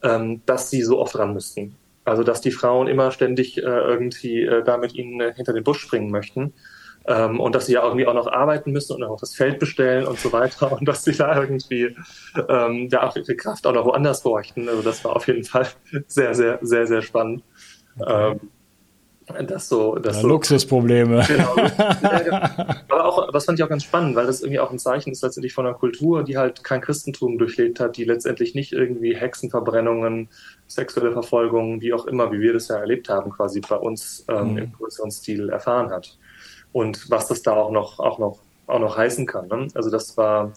ähm, 0.03 0.43
dass 0.45 0.71
sie 0.71 0.83
so 0.83 1.01
oft 1.01 1.19
ran 1.19 1.33
müssten. 1.33 1.77
Also 2.05 2.23
dass 2.23 2.41
die 2.41 2.51
Frauen 2.51 2.89
immer 2.89 3.11
ständig 3.11 3.59
äh, 3.59 3.63
irgendwie 3.63 4.43
äh, 4.43 4.63
da 4.65 4.77
mit 4.77 4.95
ihnen 4.95 5.21
äh, 5.21 5.33
hinter 5.35 5.53
den 5.53 5.65
Busch 5.65 5.81
springen 5.81 6.11
möchten. 6.11 6.53
Ähm, 7.07 7.41
und 7.41 7.55
dass 7.55 7.67
sie 7.67 7.73
ja 7.73 7.83
irgendwie 7.83 8.07
auch 8.07 8.15
noch 8.15 8.27
arbeiten 8.27 8.71
müssen 8.71 8.95
und 8.95 9.03
auch 9.03 9.19
das 9.19 9.35
Feld 9.35 9.59
bestellen 9.59 10.07
und 10.07 10.21
so 10.21 10.33
weiter 10.33 10.71
und 10.71 10.87
dass 10.87 11.03
sie 11.03 11.13
da 11.13 11.41
irgendwie 11.41 11.97
ähm, 12.49 12.89
ja 12.93 13.09
auch 13.09 13.17
ihre 13.17 13.35
Kraft 13.35 13.67
auch 13.67 13.73
noch 13.73 13.87
woanders 13.87 14.23
bräuchten. 14.23 14.69
Also 14.69 14.83
das 14.83 15.05
war 15.05 15.17
auf 15.17 15.27
jeden 15.27 15.43
Fall 15.43 15.67
sehr, 16.07 16.35
sehr, 16.35 16.59
sehr, 16.61 16.87
sehr 16.87 17.03
spannend. 17.03 17.43
Okay. 17.99 18.33
Ähm, 18.33 18.41
das 19.27 19.69
so, 19.69 19.97
das 19.97 20.17
ja, 20.17 20.23
so. 20.23 20.29
Luxusprobleme. 20.29 21.25
Genau. 21.27 21.57
Aber 22.89 23.05
auch, 23.05 23.33
was 23.33 23.45
fand 23.45 23.59
ich 23.59 23.65
auch 23.65 23.69
ganz 23.69 23.85
spannend, 23.85 24.17
weil 24.17 24.27
das 24.27 24.41
irgendwie 24.41 24.59
auch 24.61 24.71
ein 24.71 24.79
Zeichen 24.79 25.13
ist 25.13 25.23
letztendlich 25.23 25.55
von 25.55 25.67
einer 25.67 25.75
Kultur, 25.75 26.25
die 26.25 26.37
halt 26.37 26.65
kein 26.65 26.81
Christentum 26.81 27.39
durchlebt 27.39 27.81
hat, 27.81 27.97
die 27.97 28.05
letztendlich 28.05 28.55
nicht 28.55 28.73
irgendwie 28.73 29.15
Hexenverbrennungen, 29.15 30.29
sexuelle 30.67 31.13
Verfolgung, 31.13 31.81
wie 31.81 31.93
auch 31.93 32.07
immer, 32.07 32.33
wie 32.33 32.41
wir 32.41 32.53
das 32.53 32.69
ja 32.69 32.77
erlebt 32.77 33.09
haben, 33.09 33.31
quasi 33.31 33.61
bei 33.61 33.77
uns 33.77 34.25
ähm, 34.29 34.53
mhm. 34.53 34.59
im 34.59 34.73
größeren 34.73 35.11
Stil 35.11 35.51
erfahren 35.51 35.91
hat. 35.91 36.19
Und 36.73 37.11
was 37.11 37.29
das 37.29 37.43
da 37.43 37.53
auch 37.53 37.71
noch, 37.71 38.01
auch 38.01 38.19
noch, 38.19 38.39
auch 38.67 38.81
noch 38.81 38.97
heißen 38.97 39.27
kann. 39.27 39.49
Ne? 39.49 39.69
Also 39.75 39.91
das 39.91 40.17
war, 40.17 40.53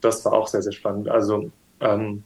das 0.00 0.24
war 0.24 0.34
auch 0.34 0.46
sehr, 0.46 0.62
sehr 0.62 0.72
spannend. 0.72 1.08
Also 1.08 1.50
ähm, 1.80 2.22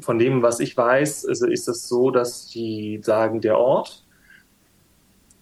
von 0.00 0.18
dem, 0.18 0.42
was 0.42 0.60
ich 0.60 0.76
weiß, 0.76 1.26
also 1.26 1.46
ist 1.46 1.68
es 1.68 1.88
so, 1.88 2.10
dass 2.10 2.48
die 2.48 3.00
sagen, 3.02 3.40
der 3.40 3.58
Ort, 3.58 4.04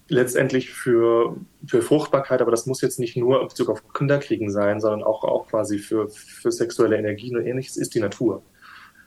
letztendlich 0.08 0.70
für, 0.70 1.36
für 1.66 1.82
Fruchtbarkeit, 1.82 2.40
aber 2.40 2.50
das 2.50 2.66
muss 2.66 2.80
jetzt 2.80 2.98
nicht 2.98 3.16
nur 3.16 3.40
in 3.42 3.48
Bezug 3.48 3.68
auf 3.68 3.82
Kinderkriegen 3.92 4.50
sein, 4.50 4.80
sondern 4.80 5.02
auch, 5.02 5.24
auch 5.24 5.48
quasi 5.48 5.78
für, 5.78 6.08
für 6.08 6.52
sexuelle 6.52 6.96
Energien 6.96 7.36
und 7.36 7.44
ähnliches, 7.44 7.76
ist 7.76 7.94
die 7.94 8.00
Natur. 8.00 8.42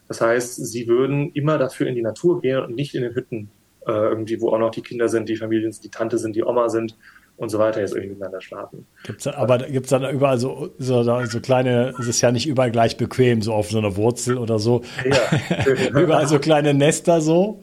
Das 0.07 0.21
heißt, 0.21 0.55
sie 0.55 0.87
würden 0.87 1.31
immer 1.33 1.57
dafür 1.57 1.87
in 1.87 1.95
die 1.95 2.01
Natur 2.01 2.41
gehen 2.41 2.59
und 2.59 2.75
nicht 2.75 2.95
in 2.95 3.03
den 3.03 3.13
Hütten, 3.13 3.49
äh, 3.87 3.91
irgendwie, 3.91 4.41
wo 4.41 4.49
auch 4.49 4.59
noch 4.59 4.71
die 4.71 4.81
Kinder 4.81 5.07
sind, 5.07 5.29
die 5.29 5.37
Familien 5.37 5.71
sind, 5.71 5.83
die 5.83 5.89
Tante 5.89 6.17
sind, 6.17 6.35
die 6.35 6.43
Oma 6.43 6.67
sind 6.69 6.97
und 7.37 7.49
so 7.49 7.59
weiter, 7.59 7.79
jetzt 7.79 7.91
irgendwie 7.91 8.09
miteinander 8.09 8.41
schlafen. 8.41 8.85
Gibt's, 9.03 9.25
aber 9.27 9.59
gibt 9.59 9.85
es 9.85 9.89
dann 9.91 10.03
überall 10.13 10.37
so, 10.37 10.71
so, 10.77 11.03
so 11.25 11.39
kleine, 11.39 11.93
es 11.97 12.07
ist 12.07 12.19
ja 12.19 12.31
nicht 12.33 12.47
überall 12.47 12.71
gleich 12.71 12.97
bequem, 12.97 13.41
so 13.41 13.53
auf 13.53 13.71
so 13.71 13.77
einer 13.77 13.95
Wurzel 13.95 14.37
oder 14.37 14.59
so. 14.59 14.81
Ja. 15.05 15.99
überall 16.01 16.27
so 16.27 16.39
kleine 16.39 16.73
Nester 16.73 17.21
so. 17.21 17.61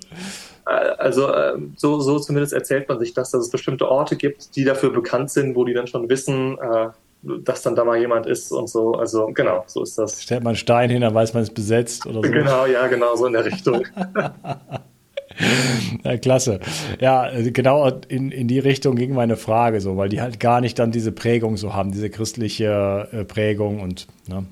Also 0.66 1.32
ähm, 1.32 1.75
so, 1.76 2.00
so 2.00 2.18
zumindest 2.18 2.52
erzählt 2.52 2.88
man 2.88 2.99
sich 2.99 3.14
das, 3.14 3.30
dass 3.30 3.42
es 3.42 3.50
bestimmte 3.50 3.88
Orte 3.88 4.16
gibt, 4.16 4.56
die 4.56 4.64
dafür 4.64 4.90
bekannt 4.90 5.30
sind, 5.30 5.54
wo 5.54 5.64
die 5.64 5.75
dann 5.75 5.87
schon 5.87 6.08
wissen, 6.08 6.58
äh, 6.58 6.88
dass 7.23 7.62
dann 7.62 7.76
da 7.76 7.85
mal 7.85 7.99
jemand 7.99 8.26
ist 8.26 8.50
und 8.50 8.68
so. 8.68 8.94
Also 8.94 9.28
genau, 9.32 9.64
so 9.66 9.82
ist 9.82 9.96
das. 9.96 10.23
Stellt 10.23 10.42
man 10.42 10.50
einen 10.50 10.56
Stein 10.56 10.90
hin, 10.90 11.02
dann 11.02 11.14
weiß 11.14 11.35
man, 11.35 11.42
es 11.44 11.50
besetzt 11.50 12.06
oder 12.06 12.16
so. 12.16 12.30
Genau, 12.32 12.66
ja, 12.66 12.87
genau, 12.88 13.14
so 13.14 13.26
in 13.26 13.32
der 13.32 13.44
Richtung. 13.44 13.87
Ja, 16.04 16.16
klasse. 16.16 16.61
Ja, 17.00 17.30
genau 17.50 17.88
in, 18.08 18.30
in 18.30 18.49
die 18.49 18.58
Richtung 18.58 18.96
ging 18.96 19.14
meine 19.14 19.37
Frage 19.37 19.80
so, 19.80 19.96
weil 19.96 20.08
die 20.08 20.20
halt 20.20 20.40
gar 20.40 20.61
nicht 20.61 20.78
dann 20.78 20.92
diese 20.92 21.12
Prägung 21.12 21.56
so 21.56 21.75
haben, 21.75 21.92
diese 21.92 22.11
christliche 22.11 23.08
äh, 23.12 23.25
Prägung 23.25 23.80
und 23.80 24.06
ne? 24.28 24.46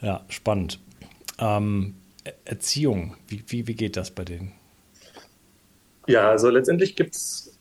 ja, 0.00 0.22
spannend. 0.28 0.78
Ähm, 1.38 1.94
Erziehung, 2.44 3.16
wie, 3.28 3.44
wie, 3.46 3.66
wie 3.66 3.74
geht 3.74 3.96
das 3.96 4.10
bei 4.10 4.24
denen? 4.24 4.52
Ja, 6.06 6.30
also 6.30 6.50
letztendlich 6.50 6.96
gibt 6.96 7.14
es 7.14 7.58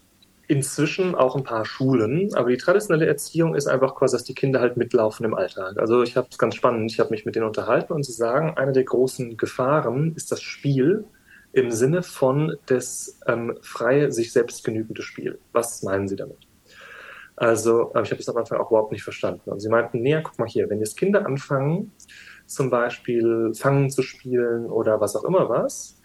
inzwischen 0.48 1.14
auch 1.14 1.36
ein 1.36 1.44
paar 1.44 1.66
Schulen, 1.66 2.34
aber 2.34 2.50
die 2.50 2.58
traditionelle 2.58 3.06
Erziehung 3.06 3.54
ist 3.54 3.68
einfach 3.68 3.94
quasi, 3.94 4.16
dass 4.16 4.24
die 4.24 4.34
Kinder 4.34 4.60
halt 4.60 4.78
mitlaufen 4.78 5.26
im 5.26 5.36
Alltag. 5.36 5.78
Also 5.78 6.02
ich 6.02 6.18
habe 6.18 6.28
es 6.32 6.40
ganz 6.40 6.56
spannend, 6.56 6.92
ich 6.92 7.00
habe 7.00 7.12
mich 7.12 7.26
mit 7.26 7.36
denen 7.36 7.46
unterhalten 7.46 7.94
und 7.94 8.04
sie 8.04 8.14
sagen, 8.14 8.58
eine 8.58 8.72
der 8.72 8.84
großen 8.84 9.38
Gefahren 9.38 10.16
ist 10.16 10.32
das 10.32 10.42
Spiel 10.42 11.06
im 11.54 11.72
Sinne 11.72 12.02
von 12.02 12.58
das 12.66 13.20
ähm, 13.28 13.58
freie, 13.62 14.12
sich 14.12 14.32
selbst 14.32 14.64
genügende 14.64 15.04
Spiel. 15.04 15.40
Was 15.52 15.84
meinen 15.84 16.08
Sie 16.08 16.16
damit? 16.16 16.38
Also, 17.36 17.92
ich 17.92 18.12
habe 18.12 18.18
das 18.18 18.30
am 18.30 18.38
Anfang 18.38 18.60
auch 18.60 18.70
überhaupt 18.70 18.92
nicht 18.92 19.04
verstanden. 19.04 19.50
Und 19.50 19.62
sie 19.62 19.70
meinten, 19.70 20.02
nee, 20.02 20.20
guck 20.22 20.38
mal 20.38 20.48
hier, 20.48 20.70
wenn 20.70 20.80
jetzt 20.80 20.98
Kinder 20.98 21.26
anfangen, 21.26 21.92
zum 22.50 22.70
Beispiel 22.70 23.54
Fangen 23.54 23.90
zu 23.90 24.02
spielen 24.02 24.66
oder 24.66 25.00
was 25.00 25.16
auch 25.16 25.24
immer 25.24 25.50
was, 25.50 26.02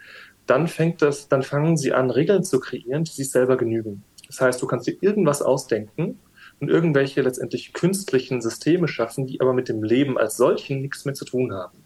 dann 0.47 0.69
fängt 0.69 1.01
das, 1.01 1.29
dann 1.29 1.43
fangen 1.43 1.77
sie 1.77 1.95
an, 1.95 2.11
Regeln 2.11 2.45
zu 2.45 2.61
kreieren, 2.61 3.05
die 3.05 3.13
sich 3.13 3.31
selber 3.31 3.57
genügen. 3.57 4.05
Das 4.27 4.41
heißt, 4.41 4.61
du 4.61 4.67
kannst 4.67 4.87
dir 4.87 4.97
irgendwas 5.01 5.41
ausdenken 5.41 6.21
und 6.61 6.69
irgendwelche 6.69 7.23
letztendlich 7.23 7.73
künstlichen 7.73 8.43
Systeme 8.43 8.89
schaffen, 8.89 9.27
die 9.27 9.41
aber 9.41 9.55
mit 9.55 9.69
dem 9.69 9.83
Leben 9.83 10.19
als 10.19 10.37
solchen 10.37 10.83
nichts 10.83 11.05
mehr 11.07 11.15
zu 11.15 11.25
tun 11.25 11.53
haben. 11.53 11.79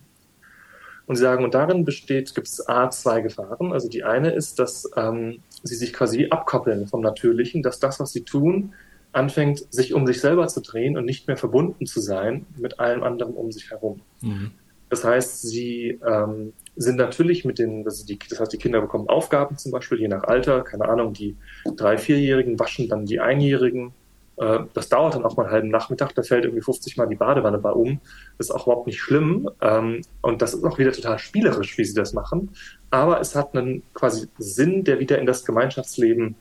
Und 1.06 1.16
sie 1.16 1.22
sagen, 1.22 1.44
und 1.44 1.54
darin 1.54 1.84
besteht, 1.84 2.34
gibt 2.34 2.48
es 2.48 2.68
A, 2.68 2.90
zwei 2.90 3.22
Gefahren. 3.22 3.72
Also 3.72 3.88
die 3.88 4.04
eine 4.04 4.32
ist, 4.32 4.58
dass 4.58 4.90
ähm, 4.96 5.40
sie 5.62 5.76
sich 5.76 5.92
quasi 5.92 6.28
abkoppeln 6.28 6.86
vom 6.86 7.00
Natürlichen, 7.00 7.62
dass 7.62 7.78
das, 7.78 7.98
was 8.00 8.12
sie 8.12 8.24
tun, 8.24 8.74
anfängt, 9.12 9.72
sich 9.72 9.94
um 9.94 10.06
sich 10.06 10.20
selber 10.20 10.46
zu 10.48 10.60
drehen 10.60 10.96
und 10.96 11.04
nicht 11.04 11.26
mehr 11.26 11.36
verbunden 11.36 11.86
zu 11.86 12.00
sein 12.00 12.46
mit 12.56 12.80
allem 12.80 13.02
anderen 13.02 13.34
um 13.34 13.50
sich 13.50 13.70
herum. 13.70 14.00
Mhm. 14.20 14.52
Das 14.90 15.04
heißt, 15.04 15.42
sie 15.42 15.98
ähm, 16.06 16.52
sind 16.76 16.96
natürlich 16.96 17.44
mit 17.44 17.58
den, 17.58 17.84
also 17.84 18.06
die, 18.06 18.18
das 18.28 18.40
heißt, 18.40 18.52
die 18.52 18.58
Kinder 18.58 18.80
bekommen 18.80 19.08
Aufgaben 19.08 19.58
zum 19.58 19.72
Beispiel, 19.72 20.00
je 20.00 20.08
nach 20.08 20.24
Alter, 20.24 20.62
keine 20.62 20.88
Ahnung, 20.88 21.12
die 21.12 21.36
drei-, 21.76 21.98
vierjährigen 21.98 22.58
waschen 22.58 22.88
dann 22.88 23.04
die 23.04 23.20
Einjährigen. 23.20 23.92
Äh, 24.36 24.60
das 24.72 24.88
dauert 24.88 25.14
dann 25.14 25.24
auch 25.24 25.36
mal 25.36 25.44
einen 25.44 25.52
halben 25.52 25.68
Nachmittag, 25.68 26.14
da 26.14 26.22
fällt 26.22 26.44
irgendwie 26.44 26.62
50 26.62 26.96
Mal 26.96 27.06
die 27.06 27.16
Badewanne 27.16 27.58
bei 27.58 27.70
um. 27.70 28.00
Das 28.38 28.48
ist 28.48 28.54
auch 28.54 28.66
überhaupt 28.66 28.86
nicht 28.86 29.00
schlimm. 29.00 29.50
Ähm, 29.60 30.00
und 30.22 30.40
das 30.40 30.54
ist 30.54 30.64
auch 30.64 30.78
wieder 30.78 30.92
total 30.92 31.18
spielerisch, 31.18 31.76
wie 31.76 31.84
sie 31.84 31.94
das 31.94 32.14
machen. 32.14 32.50
Aber 32.90 33.20
es 33.20 33.34
hat 33.34 33.54
einen 33.54 33.82
quasi 33.92 34.28
Sinn, 34.38 34.84
der 34.84 35.00
wieder 35.00 35.18
in 35.18 35.26
das 35.26 35.44
Gemeinschaftsleben 35.44 36.34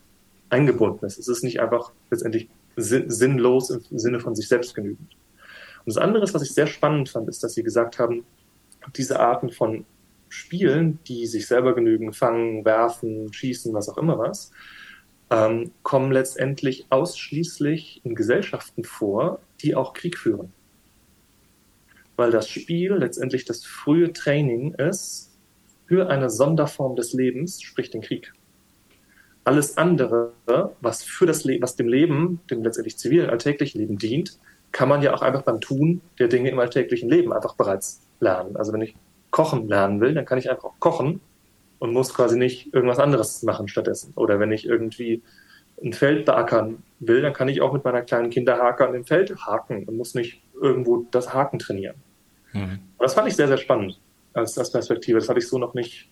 eingebunden 0.49 1.05
ist. 1.05 1.17
Es 1.17 1.27
ist 1.27 1.43
nicht 1.43 1.59
einfach 1.59 1.91
letztendlich 2.09 2.49
sinnlos 2.75 3.69
im 3.69 3.99
Sinne 3.99 4.19
von 4.19 4.35
sich 4.35 4.47
selbst 4.47 4.75
genügend. 4.75 5.15
Und 5.79 5.95
das 5.95 5.97
andere, 5.97 6.31
was 6.33 6.41
ich 6.41 6.53
sehr 6.53 6.67
spannend 6.67 7.09
fand, 7.09 7.27
ist, 7.27 7.43
dass 7.43 7.53
Sie 7.53 7.63
gesagt 7.63 7.99
haben, 7.99 8.25
diese 8.95 9.19
Arten 9.19 9.49
von 9.49 9.85
Spielen, 10.29 10.99
die 11.07 11.25
sich 11.25 11.47
selber 11.47 11.73
genügen, 11.73 12.13
fangen, 12.13 12.65
werfen, 12.65 13.31
schießen, 13.31 13.73
was 13.73 13.89
auch 13.89 13.97
immer 13.97 14.17
was, 14.17 14.51
ähm, 15.29 15.71
kommen 15.83 16.11
letztendlich 16.11 16.85
ausschließlich 16.89 18.01
in 18.03 18.15
Gesellschaften 18.15 18.83
vor, 18.83 19.39
die 19.61 19.75
auch 19.75 19.93
Krieg 19.93 20.17
führen. 20.17 20.51
Weil 22.15 22.31
das 22.31 22.49
Spiel 22.49 22.93
letztendlich 22.93 23.45
das 23.45 23.65
frühe 23.65 24.11
Training 24.11 24.73
ist 24.73 25.37
für 25.87 26.09
eine 26.09 26.29
Sonderform 26.29 26.95
des 26.95 27.13
Lebens, 27.13 27.61
sprich 27.61 27.89
den 27.89 28.01
Krieg 28.01 28.33
alles 29.47 29.77
andere, 29.77 30.33
was 30.81 31.03
für 31.03 31.25
das 31.25 31.45
Leben, 31.45 31.63
was 31.63 31.77
dem 31.77 31.87
Leben, 31.87 32.41
dem 32.51 32.63
letztendlich 32.63 32.97
zivilen 32.97 33.29
alltäglichen 33.29 33.79
Leben 33.79 33.97
dient, 33.97 34.37
kann 34.73 34.89
man 34.89 35.01
ja 35.01 35.13
auch 35.13 35.21
einfach 35.21 35.43
beim 35.43 35.61
Tun 35.61 36.01
der 36.19 36.27
Dinge 36.27 36.49
im 36.49 36.59
alltäglichen 36.59 37.09
Leben 37.09 37.31
einfach 37.31 37.55
bereits 37.55 38.01
lernen. 38.19 38.57
Also 38.57 38.73
wenn 38.73 38.81
ich 38.81 38.95
kochen 39.31 39.69
lernen 39.69 40.01
will, 40.01 40.13
dann 40.13 40.25
kann 40.25 40.37
ich 40.37 40.49
einfach 40.49 40.71
kochen 40.79 41.21
und 41.79 41.93
muss 41.93 42.13
quasi 42.13 42.37
nicht 42.37 42.73
irgendwas 42.73 42.99
anderes 42.99 43.41
machen 43.43 43.69
stattdessen. 43.69 44.11
Oder 44.17 44.37
wenn 44.41 44.51
ich 44.51 44.65
irgendwie 44.65 45.23
ein 45.81 45.93
Feld 45.93 46.25
beackern 46.25 46.83
will, 46.99 47.21
dann 47.21 47.31
kann 47.31 47.47
ich 47.47 47.61
auch 47.61 47.71
mit 47.71 47.85
meiner 47.85 48.01
kleinen 48.01 48.29
Kinderhake 48.29 48.85
an 48.85 48.91
dem 48.91 49.05
Feld 49.05 49.33
haken 49.45 49.85
und 49.85 49.95
muss 49.95 50.13
nicht 50.13 50.41
irgendwo 50.61 51.07
das 51.11 51.33
Haken 51.33 51.57
trainieren. 51.57 51.95
Mhm. 52.51 52.79
Das 52.99 53.13
fand 53.13 53.29
ich 53.29 53.37
sehr, 53.37 53.47
sehr 53.47 53.57
spannend 53.57 53.97
als, 54.33 54.57
als 54.57 54.71
Perspektive. 54.73 55.19
Das 55.19 55.29
hatte 55.29 55.39
ich 55.39 55.47
so 55.47 55.57
noch 55.57 55.73
nicht, 55.73 56.09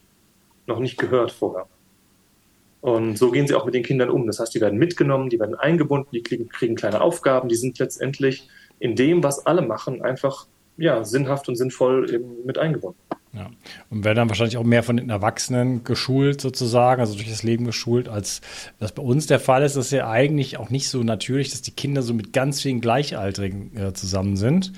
noch 0.68 0.80
nicht 0.80 0.98
gehört 0.98 1.34
vorher. 1.34 1.68
Und 2.86 3.18
so 3.18 3.32
gehen 3.32 3.48
sie 3.48 3.56
auch 3.56 3.66
mit 3.66 3.74
den 3.74 3.82
Kindern 3.82 4.12
um. 4.12 4.28
Das 4.28 4.40
heißt, 4.40 4.54
die 4.54 4.62
werden 4.62 4.78
mitgenommen, 4.78 5.32
die 5.32 5.40
werden 5.40 5.56
eingebunden, 5.56 6.10
die 6.14 6.22
kriegen, 6.22 6.50
kriegen 6.50 6.76
kleine 6.76 7.02
Aufgaben, 7.02 7.50
die 7.50 7.56
sind 7.56 7.80
letztendlich 7.80 8.48
in 8.78 8.96
dem, 8.96 9.24
was 9.24 9.48
alle 9.48 9.64
machen, 9.64 10.04
einfach 10.04 10.46
ja, 10.78 11.04
sinnhaft 11.04 11.50
und 11.50 11.56
sinnvoll 11.56 12.14
eben 12.14 12.46
mit 12.46 12.60
eingebunden. 12.60 13.00
Ja. 13.34 13.50
Und 13.90 14.04
werden 14.04 14.18
dann 14.18 14.30
wahrscheinlich 14.30 14.58
auch 14.58 14.64
mehr 14.64 14.84
von 14.84 14.98
den 14.98 15.10
Erwachsenen 15.10 15.84
geschult 15.84 16.42
sozusagen, 16.42 17.02
also 17.02 17.16
durch 17.16 17.28
das 17.28 17.42
Leben 17.42 17.66
geschult, 17.66 18.08
als 18.08 18.42
das 18.78 18.92
bei 18.92 19.02
uns 19.02 19.26
der 19.26 19.40
Fall 19.40 19.64
ist. 19.64 19.76
Das 19.76 19.88
ist 19.88 19.92
ja 19.92 20.08
eigentlich 20.08 20.58
auch 20.58 20.70
nicht 20.70 20.88
so 20.88 21.02
natürlich, 21.02 21.50
dass 21.50 21.64
die 21.64 21.72
Kinder 21.72 22.04
so 22.04 22.14
mit 22.14 22.34
ganz 22.34 22.62
vielen 22.62 22.82
Gleichaltrigen 22.82 23.76
äh, 23.76 23.94
zusammen 23.94 24.38
sind, 24.38 24.74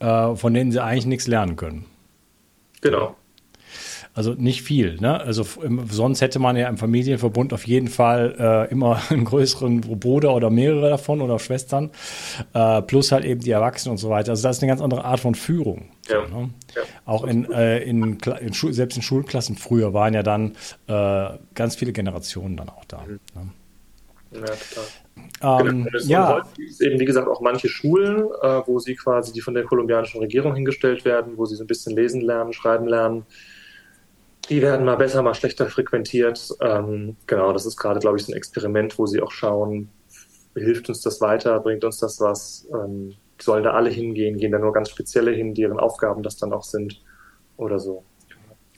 äh, 0.00 0.34
von 0.34 0.52
denen 0.52 0.72
sie 0.72 0.82
eigentlich 0.82 1.06
nichts 1.06 1.28
lernen 1.28 1.54
können. 1.54 1.84
Genau. 2.80 3.14
Also 4.16 4.32
nicht 4.32 4.62
viel. 4.62 4.96
Ne? 4.98 5.20
Also 5.20 5.44
sonst 5.90 6.22
hätte 6.22 6.38
man 6.38 6.56
ja 6.56 6.70
im 6.70 6.78
Familienverbund 6.78 7.52
auf 7.52 7.66
jeden 7.66 7.88
Fall 7.88 8.34
äh, 8.38 8.72
immer 8.72 8.98
einen 9.10 9.26
größeren 9.26 9.82
Bruder 9.82 10.34
oder 10.34 10.48
mehrere 10.48 10.88
davon 10.88 11.20
oder 11.20 11.38
Schwestern, 11.38 11.90
äh, 12.54 12.80
plus 12.80 13.12
halt 13.12 13.26
eben 13.26 13.42
die 13.42 13.50
Erwachsenen 13.50 13.92
und 13.92 13.98
so 13.98 14.08
weiter. 14.08 14.30
Also 14.30 14.42
das 14.42 14.56
ist 14.56 14.62
eine 14.62 14.70
ganz 14.70 14.80
andere 14.80 15.04
Art 15.04 15.20
von 15.20 15.34
Führung. 15.34 15.90
Ja. 16.08 16.26
So, 16.26 16.34
ne? 16.34 16.50
ja. 16.74 16.82
Auch 17.04 17.24
in, 17.24 17.52
äh, 17.52 17.80
in, 17.80 18.18
in 18.40 18.52
selbst 18.54 18.96
in 18.96 19.02
Schulklassen 19.02 19.56
früher 19.56 19.92
waren 19.92 20.14
ja 20.14 20.22
dann 20.22 20.56
äh, 20.86 21.28
ganz 21.54 21.76
viele 21.76 21.92
Generationen 21.92 22.56
dann 22.56 22.70
auch 22.70 22.86
da. 22.86 23.02
Mhm. 23.06 23.20
Ne? 23.34 23.50
Ja, 24.32 24.40
total. 24.40 25.66
Ähm, 25.66 25.84
genau. 25.84 25.98
ja. 26.06 26.34
Heute 26.36 26.62
es 26.62 26.80
eben, 26.80 26.98
wie 26.98 27.04
gesagt, 27.04 27.28
auch 27.28 27.42
manche 27.42 27.68
Schulen, 27.68 28.28
äh, 28.40 28.62
wo 28.64 28.78
sie 28.78 28.94
quasi, 28.94 29.34
die 29.34 29.42
von 29.42 29.52
der 29.52 29.64
kolumbianischen 29.64 30.20
Regierung 30.20 30.54
hingestellt 30.54 31.04
werden, 31.04 31.36
wo 31.36 31.44
sie 31.44 31.56
so 31.56 31.64
ein 31.64 31.66
bisschen 31.66 31.94
lesen 31.94 32.22
lernen, 32.22 32.54
schreiben 32.54 32.86
lernen, 32.86 33.26
die 34.48 34.62
werden 34.62 34.84
mal 34.84 34.96
besser, 34.96 35.22
mal 35.22 35.34
schlechter 35.34 35.66
frequentiert. 35.66 36.50
Ähm, 36.60 37.16
genau, 37.26 37.52
das 37.52 37.66
ist 37.66 37.76
gerade, 37.76 38.00
glaube 38.00 38.16
ich, 38.16 38.24
so 38.24 38.32
ein 38.32 38.36
Experiment, 38.36 38.98
wo 38.98 39.06
sie 39.06 39.20
auch 39.20 39.30
schauen, 39.30 39.90
hilft 40.54 40.88
uns 40.88 41.00
das 41.02 41.20
weiter, 41.20 41.60
bringt 41.60 41.84
uns 41.84 41.98
das 41.98 42.20
was, 42.20 42.66
ähm, 42.72 43.14
sollen 43.40 43.64
da 43.64 43.72
alle 43.72 43.90
hingehen, 43.90 44.38
gehen 44.38 44.52
da 44.52 44.58
nur 44.58 44.72
ganz 44.72 44.90
spezielle 44.90 45.32
hin, 45.32 45.54
deren 45.54 45.78
Aufgaben 45.78 46.22
das 46.22 46.36
dann 46.36 46.52
auch 46.52 46.64
sind 46.64 47.02
oder 47.56 47.78
so. 47.78 48.04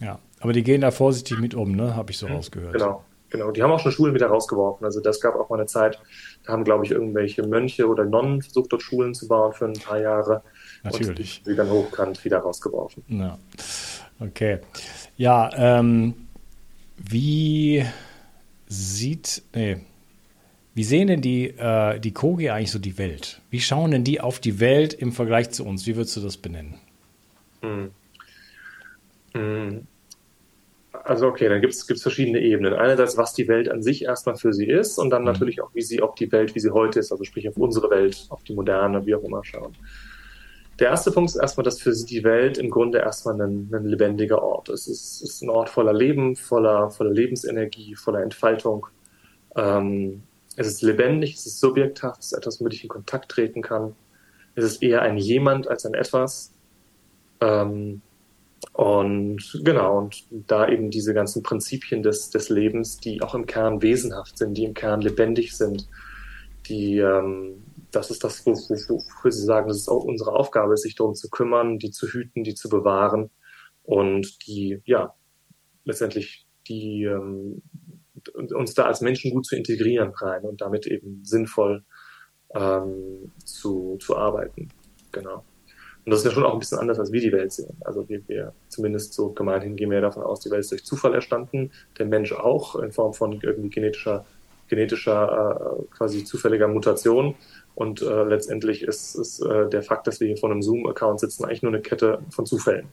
Ja, 0.00 0.18
aber 0.40 0.52
die 0.52 0.62
gehen 0.62 0.80
da 0.80 0.90
vorsichtig 0.90 1.38
mit 1.38 1.54
um, 1.54 1.72
ne? 1.72 1.96
Habe 1.96 2.10
ich 2.10 2.18
so 2.18 2.28
mhm, 2.28 2.34
rausgehört. 2.34 2.72
Genau, 2.72 3.04
genau. 3.30 3.50
Die 3.50 3.62
haben 3.62 3.70
auch 3.70 3.80
schon 3.80 3.92
Schulen 3.92 4.14
wieder 4.14 4.28
rausgeworfen. 4.28 4.84
Also 4.84 5.00
das 5.00 5.20
gab 5.20 5.34
auch 5.34 5.48
mal 5.50 5.56
eine 5.56 5.66
Zeit, 5.66 6.00
da 6.44 6.52
haben, 6.52 6.64
glaube 6.64 6.84
ich, 6.84 6.92
irgendwelche 6.92 7.42
Mönche 7.46 7.88
oder 7.88 8.04
Nonnen 8.04 8.42
versucht, 8.42 8.72
dort 8.72 8.82
Schulen 8.82 9.14
zu 9.14 9.26
bauen 9.28 9.52
für 9.52 9.66
ein 9.66 9.74
paar 9.74 10.00
Jahre. 10.00 10.42
Natürlich. 10.84 11.38
Und 11.38 11.50
sie 11.50 11.56
dann 11.56 11.70
hochkant 11.70 12.24
wieder 12.24 12.38
rausgeworfen. 12.38 13.04
Ja. 13.08 13.38
Okay. 14.20 14.58
Ja, 15.16 15.50
ähm, 15.54 16.14
wie 16.96 17.84
sieht, 18.66 19.42
nee, 19.54 19.78
wie 20.74 20.84
sehen 20.84 21.08
denn 21.08 21.20
die, 21.20 21.48
äh, 21.48 21.98
die 21.98 22.12
Kogi 22.12 22.50
eigentlich 22.50 22.70
so 22.70 22.78
die 22.78 22.98
Welt? 22.98 23.40
Wie 23.50 23.60
schauen 23.60 23.90
denn 23.90 24.04
die 24.04 24.20
auf 24.20 24.40
die 24.40 24.60
Welt 24.60 24.94
im 24.94 25.12
Vergleich 25.12 25.50
zu 25.50 25.64
uns? 25.64 25.86
Wie 25.86 25.96
würdest 25.96 26.16
du 26.16 26.20
das 26.20 26.36
benennen? 26.36 26.74
Hm. 27.62 27.90
Hm. 29.34 29.86
Also 31.04 31.26
okay, 31.26 31.48
dann 31.48 31.60
gibt 31.60 31.74
es 31.74 32.02
verschiedene 32.02 32.40
Ebenen. 32.40 32.74
Einerseits, 32.74 33.16
was 33.16 33.34
die 33.34 33.48
Welt 33.48 33.70
an 33.70 33.82
sich 33.82 34.04
erstmal 34.04 34.36
für 34.36 34.52
sie 34.52 34.66
ist 34.66 34.98
und 34.98 35.10
dann 35.10 35.22
mhm. 35.22 35.28
natürlich 35.28 35.60
auch, 35.62 35.70
wie 35.74 35.82
sie 35.82 36.00
auf 36.00 36.14
die 36.14 36.30
Welt, 36.32 36.54
wie 36.54 36.60
sie 36.60 36.70
heute 36.70 37.00
ist, 37.00 37.12
also 37.12 37.24
sprich 37.24 37.48
auf 37.48 37.56
unsere 37.56 37.90
Welt, 37.90 38.26
auf 38.30 38.42
die 38.42 38.54
moderne, 38.54 39.04
wie 39.06 39.14
auch 39.14 39.22
immer 39.22 39.44
schauen. 39.44 39.74
Der 40.78 40.90
erste 40.90 41.10
Punkt 41.10 41.30
ist 41.30 41.36
erstmal, 41.36 41.64
dass 41.64 41.80
für 41.80 41.92
sie 41.92 42.06
die 42.06 42.22
Welt 42.22 42.56
im 42.56 42.70
Grunde 42.70 42.98
erstmal 42.98 43.40
ein, 43.40 43.68
ein 43.72 43.84
lebendiger 43.84 44.42
Ort 44.42 44.68
ist. 44.68 44.86
Es 44.86 45.20
ist 45.22 45.42
ein 45.42 45.50
Ort 45.50 45.68
voller 45.68 45.92
Leben, 45.92 46.36
voller, 46.36 46.90
voller 46.90 47.10
Lebensenergie, 47.10 47.96
voller 47.96 48.22
Entfaltung. 48.22 48.86
Ähm, 49.56 50.22
es 50.56 50.68
ist 50.68 50.82
lebendig, 50.82 51.34
es 51.34 51.46
ist 51.46 51.60
subjekthaft, 51.60 52.20
es 52.20 52.32
ist 52.32 52.38
etwas, 52.38 52.60
womit 52.60 52.74
ich 52.74 52.84
in 52.84 52.88
Kontakt 52.88 53.30
treten 53.30 53.60
kann. 53.60 53.96
Es 54.54 54.64
ist 54.64 54.82
eher 54.82 55.02
ein 55.02 55.18
Jemand 55.18 55.68
als 55.68 55.84
ein 55.84 55.94
Etwas. 55.94 56.52
Ähm, 57.40 58.00
und 58.72 59.60
genau, 59.64 59.98
und 59.98 60.24
da 60.30 60.68
eben 60.68 60.90
diese 60.90 61.14
ganzen 61.14 61.42
Prinzipien 61.42 62.02
des, 62.02 62.30
des 62.30 62.48
Lebens, 62.48 62.98
die 62.98 63.22
auch 63.22 63.34
im 63.34 63.46
Kern 63.46 63.82
wesenhaft 63.82 64.38
sind, 64.38 64.54
die 64.54 64.64
im 64.64 64.74
Kern 64.74 65.00
lebendig 65.00 65.56
sind, 65.56 65.88
die, 66.68 66.98
ähm, 66.98 67.62
das 67.90 68.10
ist 68.10 68.24
das, 68.24 68.44
wofür 68.46 69.32
Sie 69.32 69.44
sagen, 69.44 69.68
das 69.68 69.78
ist 69.78 69.88
auch 69.88 70.04
unsere 70.04 70.32
Aufgabe, 70.32 70.76
sich 70.76 70.94
darum 70.94 71.14
zu 71.14 71.28
kümmern, 71.30 71.78
die 71.78 71.90
zu 71.90 72.06
hüten, 72.06 72.44
die 72.44 72.54
zu 72.54 72.68
bewahren 72.68 73.30
und 73.82 74.46
die, 74.46 74.80
ja, 74.84 75.14
letztendlich 75.84 76.46
die 76.66 77.04
ähm, 77.04 77.62
uns 78.36 78.74
da 78.74 78.84
als 78.84 79.00
Menschen 79.00 79.30
gut 79.32 79.46
zu 79.46 79.56
integrieren 79.56 80.12
rein 80.14 80.42
und 80.42 80.60
damit 80.60 80.86
eben 80.86 81.24
sinnvoll 81.24 81.84
ähm, 82.54 83.32
zu, 83.44 83.96
zu 84.00 84.16
arbeiten. 84.16 84.68
Genau. 85.12 85.44
Und 86.04 86.12
das 86.12 86.20
ist 86.20 86.26
ja 86.26 86.30
schon 86.32 86.44
auch 86.44 86.54
ein 86.54 86.58
bisschen 86.58 86.78
anders, 86.78 86.98
als 86.98 87.12
wir 87.12 87.20
die 87.20 87.32
Welt 87.32 87.52
sehen. 87.52 87.76
Also 87.84 88.08
wir, 88.08 88.26
wir 88.28 88.54
zumindest 88.68 89.12
so 89.12 89.30
gemeinhin 89.30 89.76
gehen 89.76 89.90
wir 89.90 90.00
davon 90.00 90.22
aus, 90.22 90.40
die 90.40 90.50
Welt 90.50 90.60
ist 90.60 90.70
durch 90.70 90.84
Zufall 90.84 91.14
erstanden, 91.14 91.70
der 91.98 92.06
Mensch 92.06 92.32
auch 92.32 92.76
in 92.76 92.92
Form 92.92 93.12
von 93.12 93.40
irgendwie 93.42 93.68
genetischer, 93.68 94.24
genetischer 94.68 95.76
äh, 95.78 95.94
quasi 95.94 96.24
zufälliger 96.24 96.68
Mutation. 96.68 97.34
Und 97.78 98.02
äh, 98.02 98.24
letztendlich 98.24 98.82
ist, 98.82 99.14
ist 99.14 99.38
äh, 99.38 99.68
der 99.68 99.84
Fakt, 99.84 100.08
dass 100.08 100.18
wir 100.18 100.26
hier 100.26 100.36
vor 100.36 100.50
einem 100.50 100.62
Zoom-Account 100.62 101.20
sitzen, 101.20 101.44
eigentlich 101.44 101.62
nur 101.62 101.72
eine 101.72 101.80
Kette 101.80 102.18
von 102.28 102.44
Zufällen. 102.44 102.88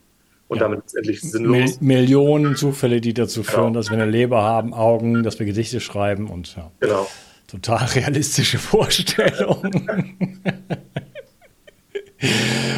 Und 0.48 0.58
ja. 0.58 0.66
damit 0.66 0.82
letztendlich 0.82 1.22
sinnlos. 1.22 1.82
Mil 1.82 1.98
Millionen 2.02 2.56
Zufälle, 2.56 3.02
die 3.02 3.16
dazu 3.16 3.42
genau. 3.42 3.52
führen, 3.52 3.74
dass 3.74 3.90
wir 3.90 3.98
eine 3.98 4.06
Leber 4.06 4.44
haben, 4.44 4.76
Augen, 4.76 5.24
dass 5.24 5.40
wir 5.40 5.48
Gedichte 5.48 5.80
schreiben 5.80 6.30
und 6.30 6.56
ja. 6.56 6.70
Genau. 6.82 7.08
Total 7.48 7.84
realistische 7.96 8.60
Vorstellung. 8.60 9.58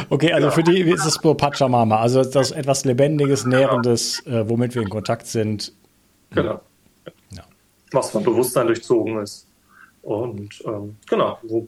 okay, 0.09 0.31
also 0.31 0.51
für 0.51 0.63
die 0.63 0.79
ist 0.79 1.05
es 1.05 1.19
Pachamama, 1.19 1.99
also 1.99 2.23
das 2.23 2.51
etwas 2.51 2.85
Lebendiges, 2.85 3.45
Nährendes, 3.45 4.25
äh, 4.27 4.47
womit 4.47 4.75
wir 4.75 4.81
in 4.81 4.89
Kontakt 4.89 5.27
sind. 5.27 5.73
Genau. 6.29 6.61
Ja. 7.31 7.43
Was 7.91 8.11
von 8.11 8.23
Bewusstsein 8.23 8.67
durchzogen 8.67 9.21
ist. 9.21 9.46
Und 10.07 10.63
ähm, 10.65 10.95
genau, 11.09 11.37
wo, 11.43 11.67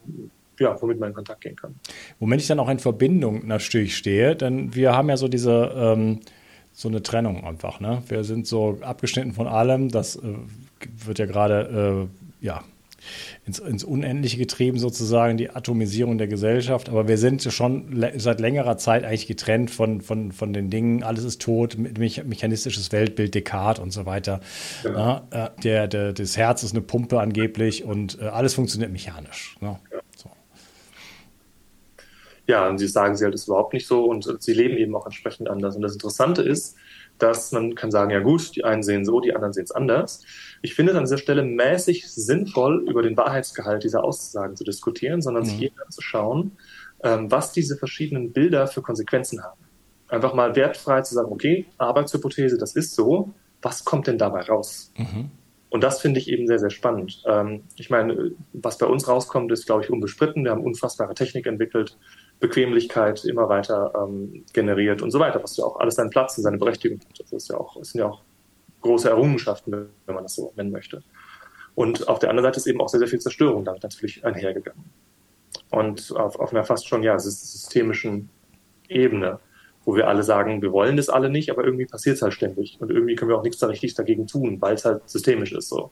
ja, 0.59 0.81
womit 0.81 0.97
man 0.97 1.09
in 1.09 1.15
Kontakt 1.15 1.41
gehen 1.41 1.57
kann. 1.57 1.75
Womit 2.19 2.39
ich 2.39 2.47
dann 2.47 2.61
auch 2.61 2.69
in 2.69 2.79
Verbindung 2.79 3.45
natürlich 3.45 3.97
stehe, 3.97 4.33
denn 4.33 4.73
wir 4.73 4.95
haben 4.95 5.09
ja 5.09 5.17
so 5.17 5.27
diese 5.27 5.73
ähm, 5.75 6.21
so 6.71 6.87
eine 6.87 7.03
Trennung 7.03 7.43
einfach. 7.43 7.81
Ne? 7.81 8.01
Wir 8.07 8.23
sind 8.23 8.47
so 8.47 8.77
abgeschnitten 8.79 9.33
von 9.33 9.47
allem. 9.47 9.89
Das 9.89 10.15
äh, 10.15 10.21
wird 11.05 11.19
ja 11.19 11.25
gerade 11.25 12.07
äh, 12.41 12.45
ja 12.45 12.63
ins, 13.45 13.59
ins 13.59 13.83
Unendliche 13.83 14.37
getrieben, 14.37 14.79
sozusagen, 14.79 15.37
die 15.37 15.49
Atomisierung 15.49 16.17
der 16.17 16.27
Gesellschaft. 16.27 16.89
Aber 16.89 17.07
wir 17.07 17.17
sind 17.17 17.43
schon 17.43 18.05
seit 18.17 18.39
längerer 18.39 18.77
Zeit 18.77 19.03
eigentlich 19.03 19.27
getrennt 19.27 19.71
von, 19.71 20.01
von, 20.01 20.31
von 20.31 20.53
den 20.53 20.69
Dingen. 20.69 21.03
Alles 21.03 21.23
ist 21.23 21.41
tot, 21.41 21.77
mechanistisches 21.77 22.91
Weltbild, 22.91 23.35
Descartes 23.35 23.81
und 23.81 23.91
so 23.91 24.05
weiter. 24.05 24.41
Genau. 24.83 24.99
Ja, 24.99 25.27
äh, 25.31 25.61
der, 25.61 25.87
der, 25.87 26.13
das 26.13 26.37
Herz 26.37 26.63
ist 26.63 26.73
eine 26.73 26.81
Pumpe 26.81 27.19
angeblich 27.19 27.83
und 27.83 28.19
äh, 28.21 28.25
alles 28.25 28.53
funktioniert 28.53 28.91
mechanisch. 28.91 29.57
Ne? 29.61 29.79
Ja. 29.91 29.99
So. 30.15 30.29
ja, 32.47 32.67
und 32.67 32.77
sie 32.77 32.87
sagen, 32.87 33.15
sie 33.15 33.25
halt 33.25 33.33
ist 33.33 33.47
überhaupt 33.47 33.73
nicht 33.73 33.87
so 33.87 34.05
und 34.05 34.41
sie 34.41 34.53
leben 34.53 34.77
eben 34.77 34.95
auch 34.95 35.05
entsprechend 35.05 35.49
anders. 35.49 35.75
Und 35.75 35.81
das 35.81 35.93
Interessante 35.93 36.41
ist, 36.41 36.75
dass 37.19 37.51
man 37.51 37.75
kann 37.75 37.91
sagen, 37.91 38.11
ja 38.11 38.19
gut, 38.19 38.55
die 38.55 38.63
einen 38.63 38.81
sehen 38.81 39.05
so, 39.05 39.19
die 39.19 39.33
anderen 39.35 39.53
sehen 39.53 39.65
es 39.65 39.71
anders. 39.71 40.23
Ich 40.61 40.73
finde 40.73 40.93
es 40.93 40.97
an 40.97 41.03
dieser 41.03 41.17
Stelle 41.17 41.43
mäßig 41.43 42.09
sinnvoll, 42.09 42.85
über 42.87 43.01
den 43.01 43.15
Wahrheitsgehalt 43.15 43.83
dieser 43.83 44.03
Aussagen 44.03 44.55
zu 44.55 44.63
diskutieren, 44.63 45.21
sondern 45.21 45.43
mhm. 45.43 45.47
sich 45.47 45.61
eher 45.63 45.85
anzuschauen, 45.85 46.57
ähm, 47.03 47.29
was 47.29 47.51
diese 47.51 47.77
verschiedenen 47.77 48.33
Bilder 48.33 48.67
für 48.67 48.81
Konsequenzen 48.81 49.43
haben. 49.43 49.59
Einfach 50.07 50.33
mal 50.33 50.55
wertfrei 50.55 51.01
zu 51.01 51.13
sagen, 51.13 51.31
okay, 51.31 51.65
Arbeitshypothese, 51.77 52.57
das 52.57 52.75
ist 52.75 52.95
so, 52.95 53.33
was 53.61 53.85
kommt 53.85 54.07
denn 54.07 54.17
dabei 54.17 54.41
raus? 54.41 54.91
Mhm. 54.97 55.29
Und 55.69 55.83
das 55.83 56.01
finde 56.01 56.19
ich 56.19 56.29
eben 56.29 56.47
sehr, 56.47 56.57
sehr 56.57 56.71
spannend. 56.71 57.21
Ähm, 57.27 57.63
ich 57.75 57.89
meine, 57.89 58.31
was 58.53 58.79
bei 58.79 58.87
uns 58.87 59.07
rauskommt, 59.07 59.51
ist, 59.51 59.67
glaube 59.67 59.83
ich, 59.83 59.91
unbestritten. 59.91 60.43
Wir 60.43 60.51
haben 60.51 60.63
unfassbare 60.63 61.13
Technik 61.13 61.45
entwickelt. 61.45 61.97
Bequemlichkeit 62.39 63.25
immer 63.25 63.49
weiter 63.49 63.93
ähm, 63.95 64.45
generiert 64.53 65.01
und 65.01 65.11
so 65.11 65.19
weiter, 65.19 65.43
was 65.43 65.57
ja 65.57 65.65
auch 65.65 65.79
alles 65.79 65.95
seinen 65.95 66.09
Platz 66.09 66.37
und 66.37 66.43
seine 66.43 66.57
Berechtigung 66.57 66.99
hat. 66.99 67.19
Das 67.19 67.31
ist 67.31 67.49
ja 67.49 67.57
auch, 67.57 67.75
sind 67.83 67.99
ja 67.99 68.07
auch 68.07 68.21
große 68.81 69.09
Errungenschaften, 69.09 69.89
wenn 70.05 70.15
man 70.15 70.23
das 70.23 70.35
so 70.35 70.53
nennen 70.55 70.71
möchte. 70.71 71.03
Und 71.75 72.07
auf 72.07 72.19
der 72.19 72.29
anderen 72.29 72.47
Seite 72.47 72.57
ist 72.57 72.67
eben 72.67 72.81
auch 72.81 72.89
sehr, 72.89 72.99
sehr 72.99 73.07
viel 73.07 73.19
Zerstörung 73.19 73.65
damit 73.65 73.83
natürlich 73.83 74.25
einhergegangen. 74.25 74.85
Und 75.69 76.13
auf, 76.15 76.39
auf 76.39 76.51
einer 76.51 76.63
fast 76.63 76.87
schon 76.87 77.03
ja 77.03 77.17
systemischen 77.19 78.29
Ebene, 78.87 79.39
wo 79.85 79.95
wir 79.95 80.07
alle 80.07 80.23
sagen, 80.23 80.61
wir 80.61 80.71
wollen 80.71 80.97
das 80.97 81.09
alle 81.09 81.29
nicht, 81.29 81.51
aber 81.51 81.63
irgendwie 81.63 81.85
passiert 81.85 82.15
es 82.15 82.21
halt 82.21 82.33
ständig. 82.33 82.77
Und 82.79 82.89
irgendwie 82.89 83.15
können 83.15 83.29
wir 83.29 83.37
auch 83.37 83.43
nichts 83.43 83.59
da 83.59 83.67
richtig 83.67 83.93
dagegen 83.93 84.27
tun, 84.27 84.61
weil 84.61 84.75
es 84.75 84.85
halt 84.85 85.07
systemisch 85.09 85.51
ist 85.51 85.69
so. 85.69 85.91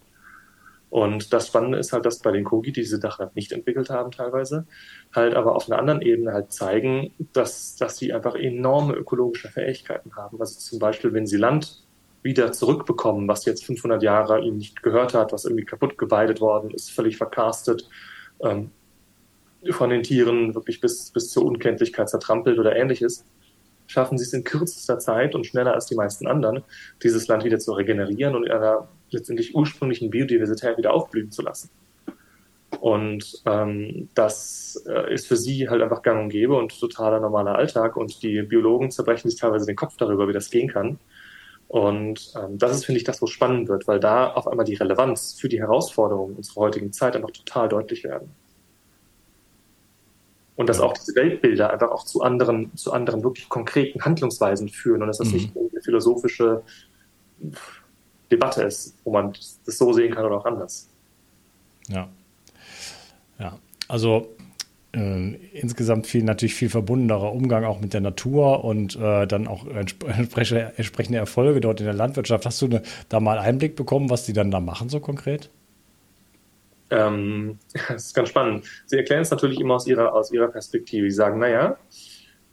Und 0.90 1.34
das 1.34 1.48
Spannende 1.48 1.78
ist 1.78 1.92
halt, 1.92 2.06
dass 2.06 2.20
bei 2.20 2.32
den 2.32 2.46
Kogi, 2.46 2.72
die 2.72 2.82
diese 2.82 2.98
Sache 2.98 3.30
nicht 3.36 3.52
entwickelt 3.52 3.90
haben 3.90 4.12
teilweise, 4.12 4.66
halt 5.14 5.36
aber 5.36 5.56
auf 5.56 5.70
einer 5.70 5.80
anderen 5.80 6.02
Ebene 6.02 6.32
halt 6.32 6.54
zeigen, 6.54 7.14
dass, 7.34 7.76
dass 7.76 7.98
sie 7.98 8.14
einfach 8.14 8.36
enorme 8.36 8.94
ökologische 8.94 9.50
Fähigkeiten 9.50 10.16
haben. 10.16 10.40
Also 10.40 10.60
zum 10.60 10.80
Beispiel, 10.80 11.14
wenn 11.14 11.28
sie 11.28 11.38
Land 11.38 11.84
wieder 12.24 12.52
zurückbekommen, 12.52 13.28
was 13.28 13.46
jetzt 13.46 13.66
500 13.66 14.02
Jahre 14.02 14.42
ihnen 14.42 14.58
nicht 14.58 14.82
gehört 14.82 15.14
hat, 15.14 15.34
was 15.34 15.46
irgendwie 15.46 15.66
kaputt 15.66 15.98
geweidet 15.98 16.40
worden 16.42 16.72
ist, 16.72 16.92
völlig 16.92 17.18
verkastet, 17.18 17.88
ähm, 18.42 18.72
von 19.72 19.90
den 19.90 20.04
Tieren 20.04 20.56
wirklich 20.56 20.80
bis, 20.80 21.12
bis 21.12 21.32
zur 21.32 21.46
Unkenntlichkeit 21.46 22.10
zertrampelt 22.10 22.60
oder 22.60 22.76
ähnliches, 22.76 23.26
schaffen 23.88 24.18
sie 24.18 24.24
es 24.24 24.34
in 24.34 24.44
kürzester 24.44 25.00
Zeit 25.00 25.36
und 25.36 25.46
schneller 25.46 25.74
als 25.74 25.86
die 25.88 25.96
meisten 25.96 26.28
anderen, 26.28 26.64
dieses 27.04 27.28
Land 27.28 27.44
wieder 27.44 27.60
zu 27.60 27.74
regenerieren 27.74 28.36
und 28.36 28.46
ihrer 28.46 28.88
letztendlich 29.10 29.56
ursprünglichen 29.56 30.10
Biodiversität 30.10 30.78
wieder 30.78 30.94
aufblühen 30.94 31.32
zu 31.32 31.42
lassen. 31.42 31.70
Und 32.82 33.42
ähm, 33.46 34.10
das 34.14 34.84
äh, 34.88 35.14
ist 35.14 35.28
für 35.28 35.38
sie 35.38 35.70
halt 35.70 35.82
einfach 35.82 36.02
gang 36.02 36.24
und 36.24 36.30
gäbe 36.30 36.56
und 36.56 36.78
totaler 36.80 37.20
normaler 37.20 37.56
Alltag. 37.56 37.96
Und 37.96 38.22
die 38.24 38.42
Biologen 38.44 38.92
zerbrechen 38.92 39.30
sich 39.30 39.40
teilweise 39.40 39.66
den 39.66 39.76
Kopf 39.76 39.96
darüber, 39.98 40.28
wie 40.28 40.34
das 40.34 40.50
gehen 40.50 40.68
kann. 40.68 41.00
Und 41.68 42.34
ähm, 42.38 42.58
das 42.58 42.74
ist, 42.76 42.86
finde 42.86 42.98
ich, 42.98 43.04
das, 43.04 43.22
wo 43.22 43.28
spannend 43.28 43.68
wird, 43.68 43.88
weil 43.88 44.00
da 44.00 44.32
auf 44.32 44.48
einmal 44.48 44.66
die 44.66 44.76
Relevanz 44.76 45.38
für 45.40 45.50
die 45.50 45.60
Herausforderungen 45.60 46.36
unserer 46.36 46.62
heutigen 46.62 46.94
Zeit 46.94 47.16
einfach 47.16 47.32
total 47.32 47.68
deutlich 47.70 48.04
werden. 48.04 48.32
Und 50.56 50.70
dass 50.70 50.80
auch 50.80 50.94
diese 50.94 51.14
Weltbilder 51.16 51.72
einfach 51.72 51.92
auch 51.92 52.04
zu 52.04 52.22
anderen, 52.22 52.76
zu 52.76 52.92
anderen 52.92 53.24
wirklich 53.24 53.48
konkreten 53.48 54.04
Handlungsweisen 54.04 54.70
führen 54.70 55.02
und 55.02 55.08
dass 55.08 55.20
das 55.20 55.28
mhm. 55.28 55.34
nicht 55.34 55.56
eine 55.56 55.82
philosophische 55.84 56.64
Debatte 58.32 58.64
ist, 58.64 58.96
wo 59.04 59.12
man 59.12 59.34
das 59.34 59.78
so 59.78 59.94
sehen 59.94 60.14
kann 60.14 60.26
oder 60.26 60.38
auch 60.38 60.46
anders. 60.46 60.90
Ja. 61.88 62.10
Ja. 63.40 63.58
Also 63.88 64.36
äh, 64.94 65.36
insgesamt 65.54 66.08
viel 66.08 66.24
natürlich 66.24 66.56
viel 66.56 66.70
verbundenerer 66.70 67.32
Umgang 67.32 67.64
auch 67.66 67.80
mit 67.80 67.94
der 67.94 68.02
Natur 68.02 68.64
und 68.64 68.96
äh, 68.96 69.28
dann 69.28 69.48
auch 69.48 69.66
entsprechende, 69.68 70.74
entsprechende 70.76 71.20
Erfolge 71.20 71.62
dort 71.62 71.80
in 71.80 71.86
der 71.86 71.94
Landwirtschaft. 71.94 72.46
Hast 72.46 72.62
du 72.62 72.66
eine, 72.66 72.82
da 73.10 73.20
mal 73.20 73.38
Einblick 73.38 73.76
bekommen, 73.76 74.10
was 74.10 74.26
die 74.26 74.34
dann 74.34 74.52
da 74.52 74.60
machen 74.60 74.90
so 74.90 75.00
konkret? 75.00 75.50
Ähm, 76.90 77.60
das 77.88 78.08
ist 78.08 78.14
ganz 78.14 78.30
spannend. 78.30 78.66
Sie 78.86 78.98
erklären 78.98 79.22
es 79.22 79.32
natürlich 79.32 79.60
immer 79.60 79.76
aus 79.76 79.88
ihrer, 79.88 80.14
aus 80.14 80.32
ihrer 80.32 80.48
Perspektive. 80.48 81.10
Sie 81.10 81.16
sagen, 81.16 81.40
naja, 81.40 81.78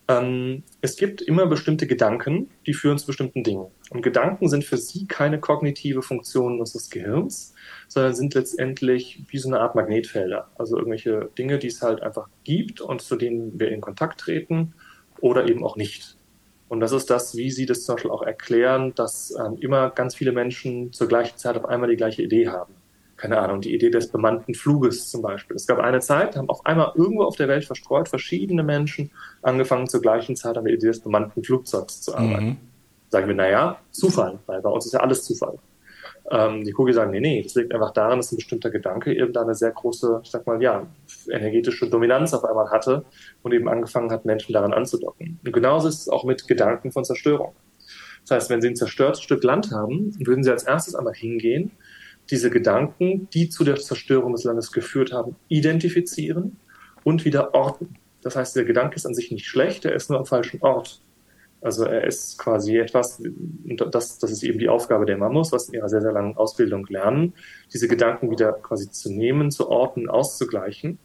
ähm, 0.09 0.63
es 0.81 0.97
gibt 0.97 1.23
immer 1.23 1.47
bestimmte 1.47 1.87
Gedanken, 1.87 2.51
die 2.67 2.75
führen 2.75 2.99
zu 2.99 3.07
bestimmten 3.07 3.43
Dingen. 3.43 3.67
Und 3.95 4.03
Gedanken 4.03 4.49
sind 4.49 4.65
für 4.65 4.77
sie 4.77 5.07
keine 5.07 5.39
kognitive 5.39 6.03
Funktion 6.03 6.59
unseres 6.59 6.91
Gehirns, 6.91 7.55
sondern 7.87 8.15
sind 8.15 8.35
letztendlich 8.35 9.23
wie 9.29 9.39
so 9.39 9.49
eine 9.49 9.61
Art 9.61 9.77
Magnetfelder. 9.77 10.51
Also 10.57 10.77
irgendwelche 10.77 11.31
Dinge, 11.39 11.59
die 11.59 11.69
es 11.69 11.81
halt 11.81 12.03
einfach 12.03 12.29
gibt 12.43 12.81
und 12.81 13.03
zu 13.03 13.15
denen 13.15 13.59
wir 13.59 13.71
in 13.71 13.81
Kontakt 13.81 14.21
treten 14.21 14.75
oder 15.21 15.49
eben 15.49 15.65
auch 15.65 15.77
nicht. 15.77 16.17
Und 16.69 16.81
das 16.81 16.91
ist 16.91 17.09
das, 17.09 17.37
wie 17.37 17.53
Sie 17.53 17.67
das 17.67 17.85
zum 17.85 17.95
Beispiel 17.95 18.11
auch 18.11 18.23
erklären, 18.23 18.95
dass 18.97 19.33
ähm, 19.39 19.59
immer 19.61 19.91
ganz 19.91 20.17
viele 20.17 20.33
Menschen 20.33 20.93
zur 20.93 21.07
gleichen 21.07 21.39
Zeit 21.39 21.57
auf 21.57 21.65
einmal 21.65 21.89
die 21.89 21.97
gleiche 21.97 22.23
Idee 22.23 22.49
haben 22.49 22.75
keine 23.17 23.39
Ahnung, 23.39 23.61
die 23.61 23.73
Idee 23.73 23.91
des 23.91 24.09
bemannten 24.09 24.55
Fluges 24.55 25.09
zum 25.09 25.23
Beispiel. 25.23 25.57
Es 25.57 25.67
gab 25.67 25.79
eine 25.79 26.01
Zeit, 26.01 26.37
haben 26.37 26.51
auf 26.51 26.67
einmal 26.67 26.93
irgendwo 26.97 27.23
auf 27.23 27.37
der 27.37 27.49
Welt 27.49 27.65
verstreut 27.65 28.09
verschiedene 28.09 28.63
Menschen 28.63 29.11
angefangen 29.41 29.89
zur 29.89 30.01
gleichen 30.01 30.37
Zeit 30.37 30.59
an 30.59 30.65
der 30.65 30.75
Idee 30.75 30.89
des 30.89 31.01
bemannten 31.01 31.45
Flugzeugs 31.45 32.03
zu 32.03 32.15
arbeiten. 32.15 32.45
Mhm. 32.45 32.74
Sagen 33.15 33.29
wir, 33.29 33.37
naja, 33.37 33.79
Zufall, 33.93 34.41
weil 34.47 34.61
bei 34.61 34.69
uns 34.69 34.87
ist 34.87 34.93
ja 34.93 34.99
alles 34.99 35.23
Zufall. 35.23 35.57
Ähm, 36.33 36.65
die 36.65 36.73
Kugel 36.73 36.93
sagen, 36.95 37.13
nee, 37.13 37.21
nee, 37.21 37.45
das 37.45 37.55
liegt 37.55 37.73
einfach 37.73 37.93
daran, 37.93 38.19
dass 38.19 38.33
ein 38.33 38.37
bestimmter 38.39 38.71
Gedanke 38.71 39.15
eben 39.15 39.33
da 39.33 39.43
eine 39.43 39.55
sehr 39.55 39.71
große, 39.71 40.23
ich 40.25 40.33
sag 40.33 40.45
mal, 40.49 40.61
ja, 40.61 40.89
energetische 41.31 41.89
Dominanz 41.89 42.35
auf 42.35 42.45
einmal 42.45 42.73
hatte 42.73 43.05
und 43.45 43.53
eben 43.53 43.69
angefangen 43.69 44.11
hat, 44.11 44.25
Menschen 44.25 44.53
daran 44.53 44.73
anzudocken. 44.73 45.39
Und 45.45 45.53
genauso 45.53 45.87
ist 45.87 46.01
es 46.01 46.09
auch 46.09 46.25
mit 46.25 46.49
Gedanken 46.49 46.91
von 46.91 47.05
Zerstörung. 47.05 47.55
Das 48.23 48.33
heißt, 48.33 48.51
wenn 48.51 48.61
Sie 48.61 48.67
ein 48.67 48.75
zerstörtes 48.75 49.23
Stück 49.23 49.45
Land 49.45 49.71
haben, 49.71 50.13
würden 50.19 50.43
Sie 50.43 50.51
als 50.51 50.65
erstes 50.65 50.97
einmal 50.97 51.15
hingehen 51.15 51.71
diese 52.33 52.51
Gedanken, 52.51 53.29
die 53.33 53.49
zu 53.49 53.63
der 53.63 53.77
Zerstörung 53.77 54.33
des 54.33 54.43
Landes 54.43 54.73
geführt 54.73 55.13
haben, 55.13 55.37
identifizieren 55.47 56.57
und 57.05 57.25
wieder 57.25 57.55
orten. 57.55 57.95
Das 58.23 58.35
heißt, 58.35 58.57
der 58.57 58.65
Gedanke 58.65 58.97
ist 58.97 59.07
an 59.07 59.15
sich 59.15 59.31
nicht 59.31 59.47
schlecht, 59.47 59.85
er 59.85 59.95
ist 59.95 60.11
nur 60.11 60.19
am 60.19 60.27
falschen 60.27 60.61
Ort. 60.63 61.01
Also 61.65 61.85
er 61.85 62.05
ist 62.05 62.39
quasi 62.39 62.77
etwas, 62.77 63.23
das, 63.23 64.19
das 64.19 64.31
ist 64.31 64.43
eben 64.43 64.59
die 64.59 64.69
Aufgabe 64.69 65.07
der 65.07 65.17
Mammos, 65.17 65.51
was 65.51 65.69
in 65.69 65.75
ihrer 65.75 65.89
sehr, 65.89 66.03
sehr 66.03 66.13
langen 66.13 66.37
Ausbildung 66.37 66.87
lernen, 66.89 67.33
diese 67.73 67.89
Gedanken 67.89 68.31
wieder 68.31 68.53
quasi 68.53 68.91
zu 68.91 69.11
nehmen, 69.11 69.51
zu 69.51 69.71
orten, 69.71 70.11
auszugleichen, 70.11 70.99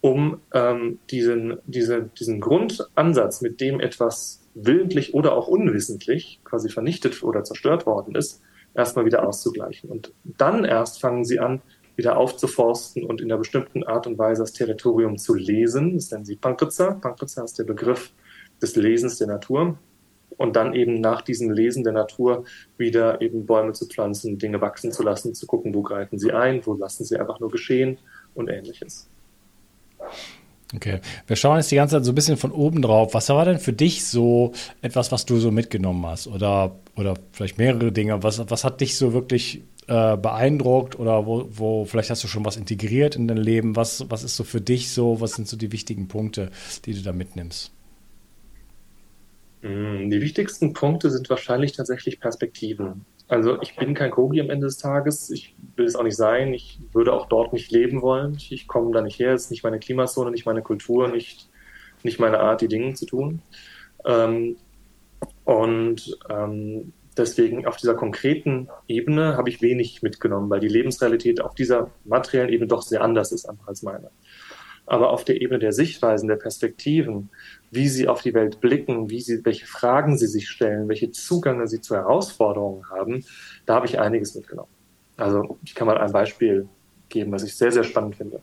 um 0.00 0.40
ähm, 0.52 0.98
diesen, 1.12 1.58
diese, 1.64 2.10
diesen 2.18 2.40
Grundansatz, 2.40 3.40
mit 3.40 3.60
dem 3.60 3.78
etwas 3.78 4.42
willentlich 4.54 5.14
oder 5.14 5.36
auch 5.36 5.46
unwissentlich 5.46 6.40
quasi 6.42 6.70
vernichtet 6.70 7.22
oder 7.22 7.44
zerstört 7.44 7.86
worden 7.86 8.16
ist, 8.16 8.42
erstmal 8.74 9.04
wieder 9.04 9.24
auszugleichen. 9.24 9.90
Und 9.90 10.12
dann 10.24 10.64
erst 10.64 11.00
fangen 11.00 11.24
sie 11.24 11.38
an, 11.38 11.62
wieder 11.94 12.16
aufzuforsten 12.16 13.04
und 13.04 13.20
in 13.20 13.30
einer 13.30 13.38
bestimmten 13.38 13.84
Art 13.84 14.08
und 14.08 14.18
Weise 14.18 14.42
das 14.42 14.54
Territorium 14.54 15.18
zu 15.18 15.34
lesen. 15.34 15.94
Das 15.94 16.10
nennen 16.10 16.24
sie 16.24 16.34
Pankritza. 16.34 16.94
Pankritza 16.94 17.44
ist 17.44 17.60
der 17.60 17.64
Begriff 17.64 18.12
des 18.60 18.74
Lesens 18.74 19.18
der 19.18 19.28
Natur. 19.28 19.78
Und 20.40 20.56
dann 20.56 20.72
eben 20.72 21.02
nach 21.02 21.20
diesem 21.20 21.50
Lesen 21.50 21.84
der 21.84 21.92
Natur 21.92 22.46
wieder 22.78 23.20
eben 23.20 23.44
Bäume 23.44 23.74
zu 23.74 23.86
pflanzen, 23.86 24.38
Dinge 24.38 24.62
wachsen 24.62 24.90
zu 24.90 25.02
lassen, 25.02 25.34
zu 25.34 25.46
gucken, 25.46 25.74
wo 25.74 25.82
greifen 25.82 26.18
sie 26.18 26.32
ein, 26.32 26.64
wo 26.64 26.72
lassen 26.72 27.04
sie 27.04 27.18
einfach 27.18 27.40
nur 27.40 27.50
geschehen 27.50 27.98
und 28.34 28.48
ähnliches. 28.48 29.06
Okay, 30.74 31.00
wir 31.26 31.36
schauen 31.36 31.58
jetzt 31.58 31.70
die 31.70 31.76
ganze 31.76 31.96
Zeit 31.96 32.06
so 32.06 32.12
ein 32.12 32.14
bisschen 32.14 32.38
von 32.38 32.52
oben 32.52 32.80
drauf. 32.80 33.12
Was 33.12 33.28
war 33.28 33.44
denn 33.44 33.58
für 33.58 33.74
dich 33.74 34.06
so 34.06 34.52
etwas, 34.80 35.12
was 35.12 35.26
du 35.26 35.38
so 35.38 35.50
mitgenommen 35.50 36.06
hast? 36.06 36.26
Oder, 36.26 36.74
oder 36.96 37.16
vielleicht 37.32 37.58
mehrere 37.58 37.92
Dinge. 37.92 38.22
Was, 38.22 38.42
was 38.48 38.64
hat 38.64 38.80
dich 38.80 38.96
so 38.96 39.12
wirklich 39.12 39.62
äh, 39.88 40.16
beeindruckt? 40.16 40.98
Oder 40.98 41.26
wo, 41.26 41.50
wo, 41.50 41.84
vielleicht 41.84 42.08
hast 42.08 42.24
du 42.24 42.28
schon 42.28 42.46
was 42.46 42.56
integriert 42.56 43.14
in 43.14 43.28
dein 43.28 43.36
Leben? 43.36 43.76
Was, 43.76 44.08
was 44.08 44.24
ist 44.24 44.36
so 44.36 44.44
für 44.44 44.62
dich 44.62 44.90
so? 44.90 45.20
Was 45.20 45.32
sind 45.32 45.48
so 45.48 45.58
die 45.58 45.70
wichtigen 45.70 46.08
Punkte, 46.08 46.50
die 46.86 46.94
du 46.94 47.02
da 47.02 47.12
mitnimmst? 47.12 47.72
Mm, 49.62 50.10
die 50.10 50.20
wichtigsten 50.20 50.72
Punkte 50.72 51.10
sind 51.10 51.28
wahrscheinlich 51.28 51.72
tatsächlich 51.72 52.20
Perspektiven. 52.20 53.04
Also 53.28 53.60
ich 53.62 53.76
bin 53.76 53.94
kein 53.94 54.10
Kogi 54.10 54.40
am 54.40 54.50
Ende 54.50 54.66
des 54.66 54.78
Tages. 54.78 55.30
Ich 55.30 55.54
will 55.76 55.86
es 55.86 55.94
auch 55.94 56.02
nicht 56.02 56.16
sein. 56.16 56.52
Ich 56.52 56.80
würde 56.92 57.12
auch 57.12 57.28
dort 57.28 57.52
nicht 57.52 57.70
leben 57.70 58.02
wollen. 58.02 58.36
Ich, 58.36 58.66
komme 58.66 58.92
da 58.92 59.02
nicht 59.02 59.18
her. 59.20 59.34
Es 59.34 59.44
ist 59.44 59.50
nicht 59.50 59.62
meine 59.62 59.78
Klimazone, 59.78 60.32
nicht 60.32 60.46
meine 60.46 60.62
Kultur, 60.62 61.08
nicht, 61.08 61.48
nicht 62.02 62.18
meine 62.18 62.40
Art, 62.40 62.60
die 62.60 62.68
Dinge 62.68 62.94
zu 62.94 63.06
tun. 63.06 63.42
Ähm, 64.04 64.56
und 65.44 66.18
ähm, 66.28 66.92
deswegen 67.16 67.66
auf 67.66 67.76
dieser 67.76 67.94
konkreten 67.94 68.68
Ebene 68.88 69.36
habe 69.36 69.48
ich 69.48 69.62
wenig 69.62 70.02
mitgenommen, 70.02 70.50
weil 70.50 70.60
die 70.60 70.68
Lebensrealität 70.68 71.40
auf 71.40 71.54
dieser 71.54 71.90
materiellen 72.04 72.50
Ebene 72.50 72.66
doch 72.66 72.82
sehr 72.82 73.02
anders 73.02 73.30
ist 73.30 73.48
als 73.66 73.82
meine. 73.82 74.10
Aber 74.86 75.10
auf 75.10 75.24
der 75.24 75.40
Ebene 75.40 75.60
der 75.60 75.72
Sichtweisen, 75.72 76.28
der 76.28 76.36
Perspektiven, 76.36 77.30
wie 77.70 77.88
sie 77.88 78.08
auf 78.08 78.22
die 78.22 78.34
Welt 78.34 78.60
blicken, 78.60 79.10
wie 79.10 79.20
sie, 79.20 79.44
welche 79.44 79.66
Fragen 79.66 80.18
sie 80.18 80.26
sich 80.26 80.48
stellen, 80.48 80.88
welche 80.88 81.10
Zugänge 81.10 81.68
sie 81.68 81.80
zu 81.80 81.94
Herausforderungen 81.94 82.88
haben, 82.90 83.24
da 83.66 83.76
habe 83.76 83.86
ich 83.86 84.00
einiges 84.00 84.34
mitgenommen. 84.34 84.70
Also 85.16 85.58
ich 85.64 85.74
kann 85.74 85.86
mal 85.86 85.98
ein 85.98 86.12
Beispiel 86.12 86.68
geben, 87.08 87.32
was 87.32 87.44
ich 87.44 87.54
sehr, 87.54 87.70
sehr 87.70 87.84
spannend 87.84 88.16
finde. 88.16 88.40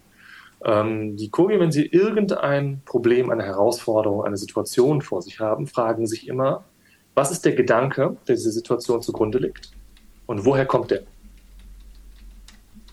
Ähm, 0.63 1.17
die 1.17 1.29
Kogi, 1.29 1.59
wenn 1.59 1.71
sie 1.71 1.85
irgendein 1.85 2.81
Problem, 2.85 3.29
eine 3.29 3.43
Herausforderung, 3.43 4.23
eine 4.23 4.37
Situation 4.37 5.01
vor 5.01 5.21
sich 5.21 5.39
haben, 5.39 5.67
fragen 5.67 6.07
sich 6.07 6.27
immer, 6.27 6.65
was 7.13 7.31
ist 7.31 7.45
der 7.45 7.53
Gedanke, 7.53 8.17
der 8.27 8.35
diese 8.35 8.51
Situation 8.51 9.01
zugrunde 9.01 9.39
liegt 9.39 9.71
und 10.25 10.45
woher 10.45 10.65
kommt 10.65 10.91
der? 10.91 11.03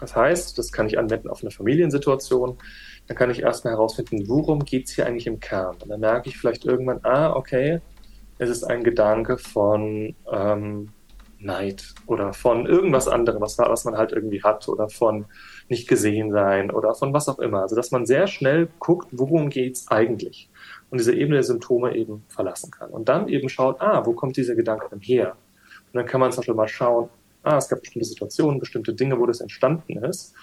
Das 0.04 0.14
heißt, 0.14 0.58
das 0.58 0.70
kann 0.70 0.86
ich 0.86 0.98
anwenden 0.98 1.30
auf 1.30 1.40
eine 1.40 1.50
Familiensituation, 1.50 2.58
dann 3.06 3.16
kann 3.16 3.30
ich 3.30 3.40
erstmal 3.40 3.72
herausfinden, 3.72 4.28
worum 4.28 4.64
geht 4.64 4.86
es 4.86 4.94
hier 4.94 5.06
eigentlich 5.06 5.26
im 5.26 5.40
Kern. 5.40 5.76
Und 5.80 5.88
dann 5.88 6.00
merke 6.00 6.28
ich 6.28 6.36
vielleicht 6.36 6.66
irgendwann, 6.66 7.00
ah, 7.04 7.34
okay, 7.34 7.80
es 8.38 8.50
ist 8.50 8.64
ein 8.64 8.84
Gedanke 8.84 9.38
von 9.38 10.14
ähm, 10.30 10.90
Neid 11.38 11.94
oder 12.06 12.34
von 12.34 12.66
irgendwas 12.66 13.08
anderem, 13.08 13.40
was, 13.40 13.56
was 13.56 13.84
man 13.86 13.96
halt 13.96 14.12
irgendwie 14.12 14.42
hat 14.42 14.68
oder 14.68 14.90
von 14.90 15.24
nicht 15.68 15.88
gesehen 15.88 16.32
sein 16.32 16.70
oder 16.70 16.94
von 16.94 17.14
was 17.14 17.28
auch 17.28 17.38
immer. 17.38 17.62
Also 17.62 17.76
dass 17.76 17.90
man 17.90 18.04
sehr 18.04 18.26
schnell 18.26 18.68
guckt, 18.78 19.08
worum 19.12 19.48
geht 19.48 19.76
es 19.76 19.88
eigentlich 19.88 20.50
und 20.90 20.98
diese 20.98 21.14
Ebene 21.14 21.36
der 21.36 21.44
Symptome 21.44 21.96
eben 21.96 22.24
verlassen 22.28 22.70
kann. 22.70 22.90
Und 22.90 23.08
dann 23.08 23.28
eben 23.28 23.48
schaut, 23.48 23.80
ah, 23.80 24.04
wo 24.04 24.12
kommt 24.12 24.36
dieser 24.36 24.54
Gedanke 24.54 24.86
denn 24.90 25.00
her? 25.00 25.36
Und 25.92 25.94
dann 25.94 26.06
kann 26.06 26.20
man 26.20 26.30
zum 26.30 26.40
Beispiel 26.40 26.54
mal 26.54 26.68
schauen, 26.68 27.08
ah, 27.44 27.58
es 27.58 27.68
gab 27.68 27.80
bestimmte 27.80 28.06
Situationen, 28.06 28.60
bestimmte 28.60 28.94
Dinge, 28.94 29.18
wo 29.18 29.26
das 29.26 29.40
entstanden 29.40 30.02
ist 30.04 30.34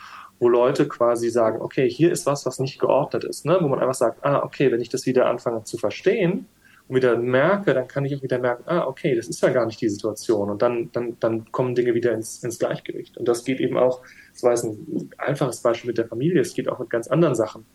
wo 0.41 0.49
Leute 0.49 0.87
quasi 0.87 1.29
sagen, 1.29 1.61
okay, 1.61 1.87
hier 1.87 2.11
ist 2.11 2.25
was, 2.25 2.47
was 2.47 2.57
nicht 2.57 2.79
geordnet 2.79 3.23
ist, 3.23 3.45
ne? 3.45 3.59
wo 3.61 3.67
man 3.67 3.79
einfach 3.79 3.93
sagt, 3.93 4.25
ah, 4.25 4.41
okay, 4.43 4.71
wenn 4.71 4.81
ich 4.81 4.89
das 4.89 5.05
wieder 5.05 5.27
anfange 5.27 5.63
zu 5.65 5.77
verstehen 5.77 6.47
und 6.87 6.95
wieder 6.95 7.15
merke, 7.15 7.75
dann 7.75 7.87
kann 7.87 8.05
ich 8.05 8.15
auch 8.15 8.23
wieder 8.23 8.39
merken, 8.39 8.63
ah, 8.65 8.87
okay, 8.87 9.15
das 9.15 9.27
ist 9.27 9.43
ja 9.43 9.49
gar 9.51 9.67
nicht 9.67 9.79
die 9.79 9.89
Situation 9.89 10.49
und 10.49 10.63
dann, 10.63 10.89
dann, 10.93 11.15
dann 11.19 11.51
kommen 11.51 11.75
Dinge 11.75 11.93
wieder 11.93 12.11
ins, 12.13 12.43
ins 12.43 12.57
Gleichgewicht. 12.57 13.17
Und 13.17 13.27
das 13.27 13.43
geht 13.43 13.59
eben 13.59 13.77
auch, 13.77 14.01
das 14.33 14.41
war 14.41 14.49
jetzt 14.49 14.63
ein 14.63 15.11
einfaches 15.19 15.61
Beispiel 15.61 15.89
mit 15.89 15.99
der 15.99 16.07
Familie, 16.07 16.41
es 16.41 16.55
geht 16.55 16.67
auch 16.67 16.79
mit 16.79 16.89
ganz 16.89 17.07
anderen 17.07 17.35
Sachen. 17.35 17.67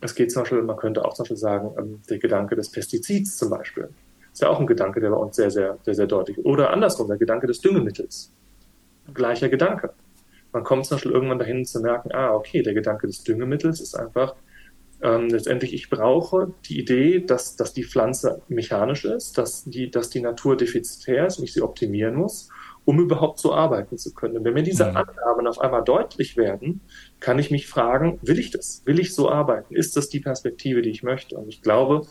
Es 0.00 0.14
geht 0.14 0.30
zum 0.30 0.42
Beispiel, 0.42 0.62
man 0.62 0.76
könnte 0.76 1.04
auch 1.04 1.14
zum 1.14 1.24
Beispiel 1.24 1.38
sagen, 1.38 1.74
ähm, 1.76 2.02
der 2.08 2.20
Gedanke 2.20 2.54
des 2.54 2.70
Pestizids 2.70 3.36
zum 3.36 3.50
Beispiel. 3.50 3.88
Ist 4.32 4.42
ja 4.42 4.48
auch 4.48 4.60
ein 4.60 4.66
Gedanke, 4.68 5.00
der 5.00 5.10
bei 5.10 5.16
uns 5.16 5.34
sehr, 5.34 5.50
sehr, 5.50 5.78
sehr, 5.82 5.94
sehr 5.94 6.06
deutlich. 6.06 6.38
Oder 6.44 6.70
andersrum, 6.70 7.08
der 7.08 7.16
Gedanke 7.16 7.48
des 7.48 7.60
Düngemittels. 7.60 8.30
Gleicher 9.14 9.48
Gedanke 9.48 9.92
man 10.52 10.64
kommt 10.64 10.86
zum 10.86 10.94
Beispiel 10.94 11.12
irgendwann 11.12 11.38
dahin 11.38 11.66
zu 11.66 11.80
merken, 11.80 12.12
ah, 12.12 12.32
okay, 12.32 12.62
der 12.62 12.72
Gedanke 12.72 13.06
des 13.06 13.22
Düngemittels 13.22 13.80
ist 13.80 13.94
einfach, 13.94 14.34
Ähm, 15.02 15.28
letztendlich, 15.28 15.74
ich 15.74 15.90
brauche 15.90 16.54
die 16.64 16.78
Idee, 16.80 17.20
dass, 17.20 17.54
dass 17.54 17.74
die 17.74 17.84
Pflanze 17.84 18.40
mechanisch 18.48 19.04
ist, 19.04 19.36
dass 19.36 19.64
die, 19.64 19.90
dass 19.90 20.08
die 20.08 20.22
Natur 20.22 20.56
defizitär 20.56 21.26
ist 21.26 21.38
und 21.38 21.44
ich 21.44 21.52
sie 21.52 21.60
optimieren 21.60 22.14
muss, 22.14 22.48
um 22.86 22.98
überhaupt 22.98 23.38
so 23.38 23.52
arbeiten 23.52 23.98
zu 23.98 24.14
können. 24.14 24.38
Und 24.38 24.44
wenn 24.44 24.54
mir 24.54 24.62
diese 24.62 24.86
mhm. 24.86 24.96
Annahmen 24.96 25.46
auf 25.48 25.60
einmal 25.60 25.84
deutlich 25.84 26.38
werden, 26.38 26.80
kann 27.20 27.38
ich 27.38 27.50
mich 27.50 27.66
fragen, 27.68 28.18
will 28.22 28.38
ich 28.38 28.50
das? 28.50 28.80
Will 28.86 28.98
ich 28.98 29.14
so 29.14 29.28
arbeiten? 29.28 29.74
Ist 29.74 29.98
das 29.98 30.08
die 30.08 30.20
Perspektive, 30.20 30.80
die 30.80 30.90
ich 30.90 31.02
möchte? 31.02 31.36
Und 31.36 31.48
ich 31.50 31.60
glaube, 31.60 32.06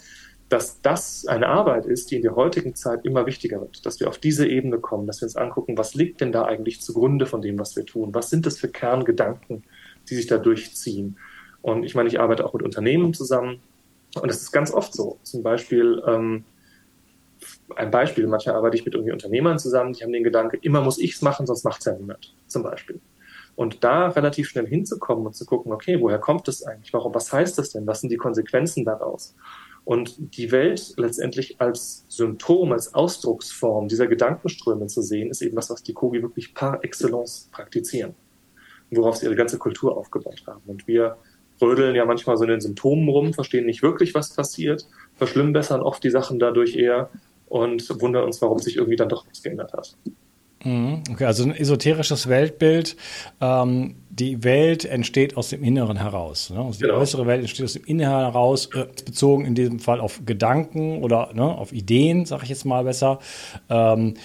dass 0.49 0.81
das 0.81 1.25
eine 1.25 1.47
Arbeit 1.47 1.85
ist, 1.85 2.11
die 2.11 2.17
in 2.17 2.21
der 2.21 2.35
heutigen 2.35 2.75
Zeit 2.75 3.03
immer 3.03 3.25
wichtiger 3.25 3.61
wird, 3.61 3.85
dass 3.85 3.99
wir 3.99 4.07
auf 4.07 4.19
diese 4.19 4.47
Ebene 4.47 4.79
kommen, 4.79 5.07
dass 5.07 5.21
wir 5.21 5.25
uns 5.25 5.35
angucken, 5.35 5.77
was 5.77 5.95
liegt 5.95 6.21
denn 6.21 6.31
da 6.31 6.45
eigentlich 6.45 6.81
zugrunde 6.81 7.25
von 7.25 7.41
dem, 7.41 7.57
was 7.57 7.75
wir 7.75 7.85
tun? 7.85 8.13
Was 8.13 8.29
sind 8.29 8.45
das 8.45 8.59
für 8.59 8.67
Kerngedanken, 8.67 9.63
die 10.09 10.15
sich 10.15 10.27
da 10.27 10.37
durchziehen? 10.37 11.17
Und 11.61 11.83
ich 11.83 11.95
meine, 11.95 12.09
ich 12.09 12.19
arbeite 12.19 12.45
auch 12.45 12.53
mit 12.53 12.61
Unternehmen 12.61 13.13
zusammen 13.13 13.61
und 14.21 14.29
das 14.29 14.41
ist 14.41 14.51
ganz 14.51 14.71
oft 14.71 14.93
so. 14.93 15.17
Zum 15.23 15.41
Beispiel, 15.41 16.01
ähm, 16.05 16.45
ein 17.75 17.89
Beispiel, 17.89 18.27
manchmal 18.27 18.55
arbeite 18.55 18.77
ich 18.77 18.85
mit 18.85 18.93
irgendwie 18.93 19.13
Unternehmern 19.13 19.57
zusammen, 19.57 19.93
die 19.93 20.03
haben 20.03 20.13
den 20.13 20.23
Gedanke, 20.23 20.57
immer 20.61 20.81
muss 20.81 20.99
ich 20.99 21.15
es 21.15 21.21
machen, 21.23 21.47
sonst 21.47 21.63
macht 21.63 21.79
es 21.79 21.85
ja 21.85 21.93
niemand, 21.93 22.35
zum 22.47 22.61
Beispiel. 22.61 23.01
Und 23.55 23.83
da 23.83 24.09
relativ 24.09 24.49
schnell 24.49 24.67
hinzukommen 24.67 25.25
und 25.25 25.35
zu 25.35 25.45
gucken, 25.45 25.71
okay, 25.71 25.99
woher 26.01 26.19
kommt 26.19 26.47
das 26.47 26.63
eigentlich? 26.63 26.93
Warum, 26.93 27.15
was 27.15 27.31
heißt 27.33 27.57
das 27.57 27.71
denn? 27.71 27.87
Was 27.87 28.01
sind 28.01 28.11
die 28.11 28.17
Konsequenzen 28.17 28.85
daraus? 28.85 29.33
Und 29.85 30.15
die 30.35 30.51
Welt 30.51 30.93
letztendlich 30.97 31.61
als 31.61 32.05
Symptom, 32.09 32.71
als 32.71 32.95
Ausdrucksform 32.95 33.87
dieser 33.87 34.07
Gedankenströme 34.07 34.87
zu 34.87 35.03
sehen, 35.03 35.29
ist 35.29 35.43
eben 35.43 35.55
was, 35.55 35.69
was 35.69 35.83
die 35.83 35.93
Kogi 35.93 36.23
wirklich 36.23 36.55
par 36.55 36.83
excellence 36.83 37.49
praktizieren, 37.51 38.15
worauf 38.89 39.17
sie 39.17 39.27
ihre 39.27 39.35
ganze 39.35 39.59
Kultur 39.59 39.95
aufgebaut 39.95 40.43
haben. 40.47 40.63
Und 40.65 40.87
wir 40.87 41.17
rödeln 41.61 41.95
ja 41.95 42.03
manchmal 42.05 42.35
so 42.35 42.43
in 42.43 42.49
den 42.49 42.61
Symptomen 42.61 43.07
rum, 43.07 43.33
verstehen 43.33 43.67
nicht 43.67 43.83
wirklich, 43.83 44.15
was 44.15 44.33
passiert, 44.33 44.87
verschlimmbessern 45.15 45.81
oft 45.81 46.03
die 46.03 46.09
Sachen 46.09 46.39
dadurch 46.39 46.75
eher 46.75 47.11
und 47.47 47.87
wundern 48.01 48.23
uns, 48.23 48.41
warum 48.41 48.57
sich 48.57 48.77
irgendwie 48.77 48.97
dann 48.97 49.09
doch 49.09 49.23
nichts 49.25 49.43
geändert 49.43 49.71
hat. 49.73 49.95
Mhm. 50.65 51.03
Okay, 51.11 51.25
also 51.25 51.43
ein 51.43 51.55
esoterisches 51.55 52.27
Weltbild. 52.27 52.97
Ähm, 53.39 53.95
die 54.09 54.43
Welt 54.43 54.83
entsteht 54.83 55.37
aus 55.37 55.49
dem 55.49 55.63
Inneren 55.63 55.97
heraus. 55.97 56.49
Ne? 56.49 56.59
Also 56.59 56.79
die 56.79 56.85
genau. 56.85 56.97
äußere 56.97 57.27
Welt 57.27 57.41
entsteht 57.41 57.65
aus 57.65 57.73
dem 57.73 57.85
Inneren 57.85 58.21
heraus, 58.21 58.69
äh, 58.73 58.85
bezogen 59.05 59.45
in 59.45 59.55
diesem 59.55 59.79
Fall 59.79 59.99
auf 59.99 60.21
Gedanken 60.25 61.03
oder 61.03 61.31
ne, 61.33 61.43
auf 61.43 61.71
Ideen, 61.71 62.25
sage 62.25 62.43
ich 62.43 62.49
jetzt 62.49 62.65
mal 62.65 62.83
besser. 62.83 63.19
Ähm, 63.69 64.15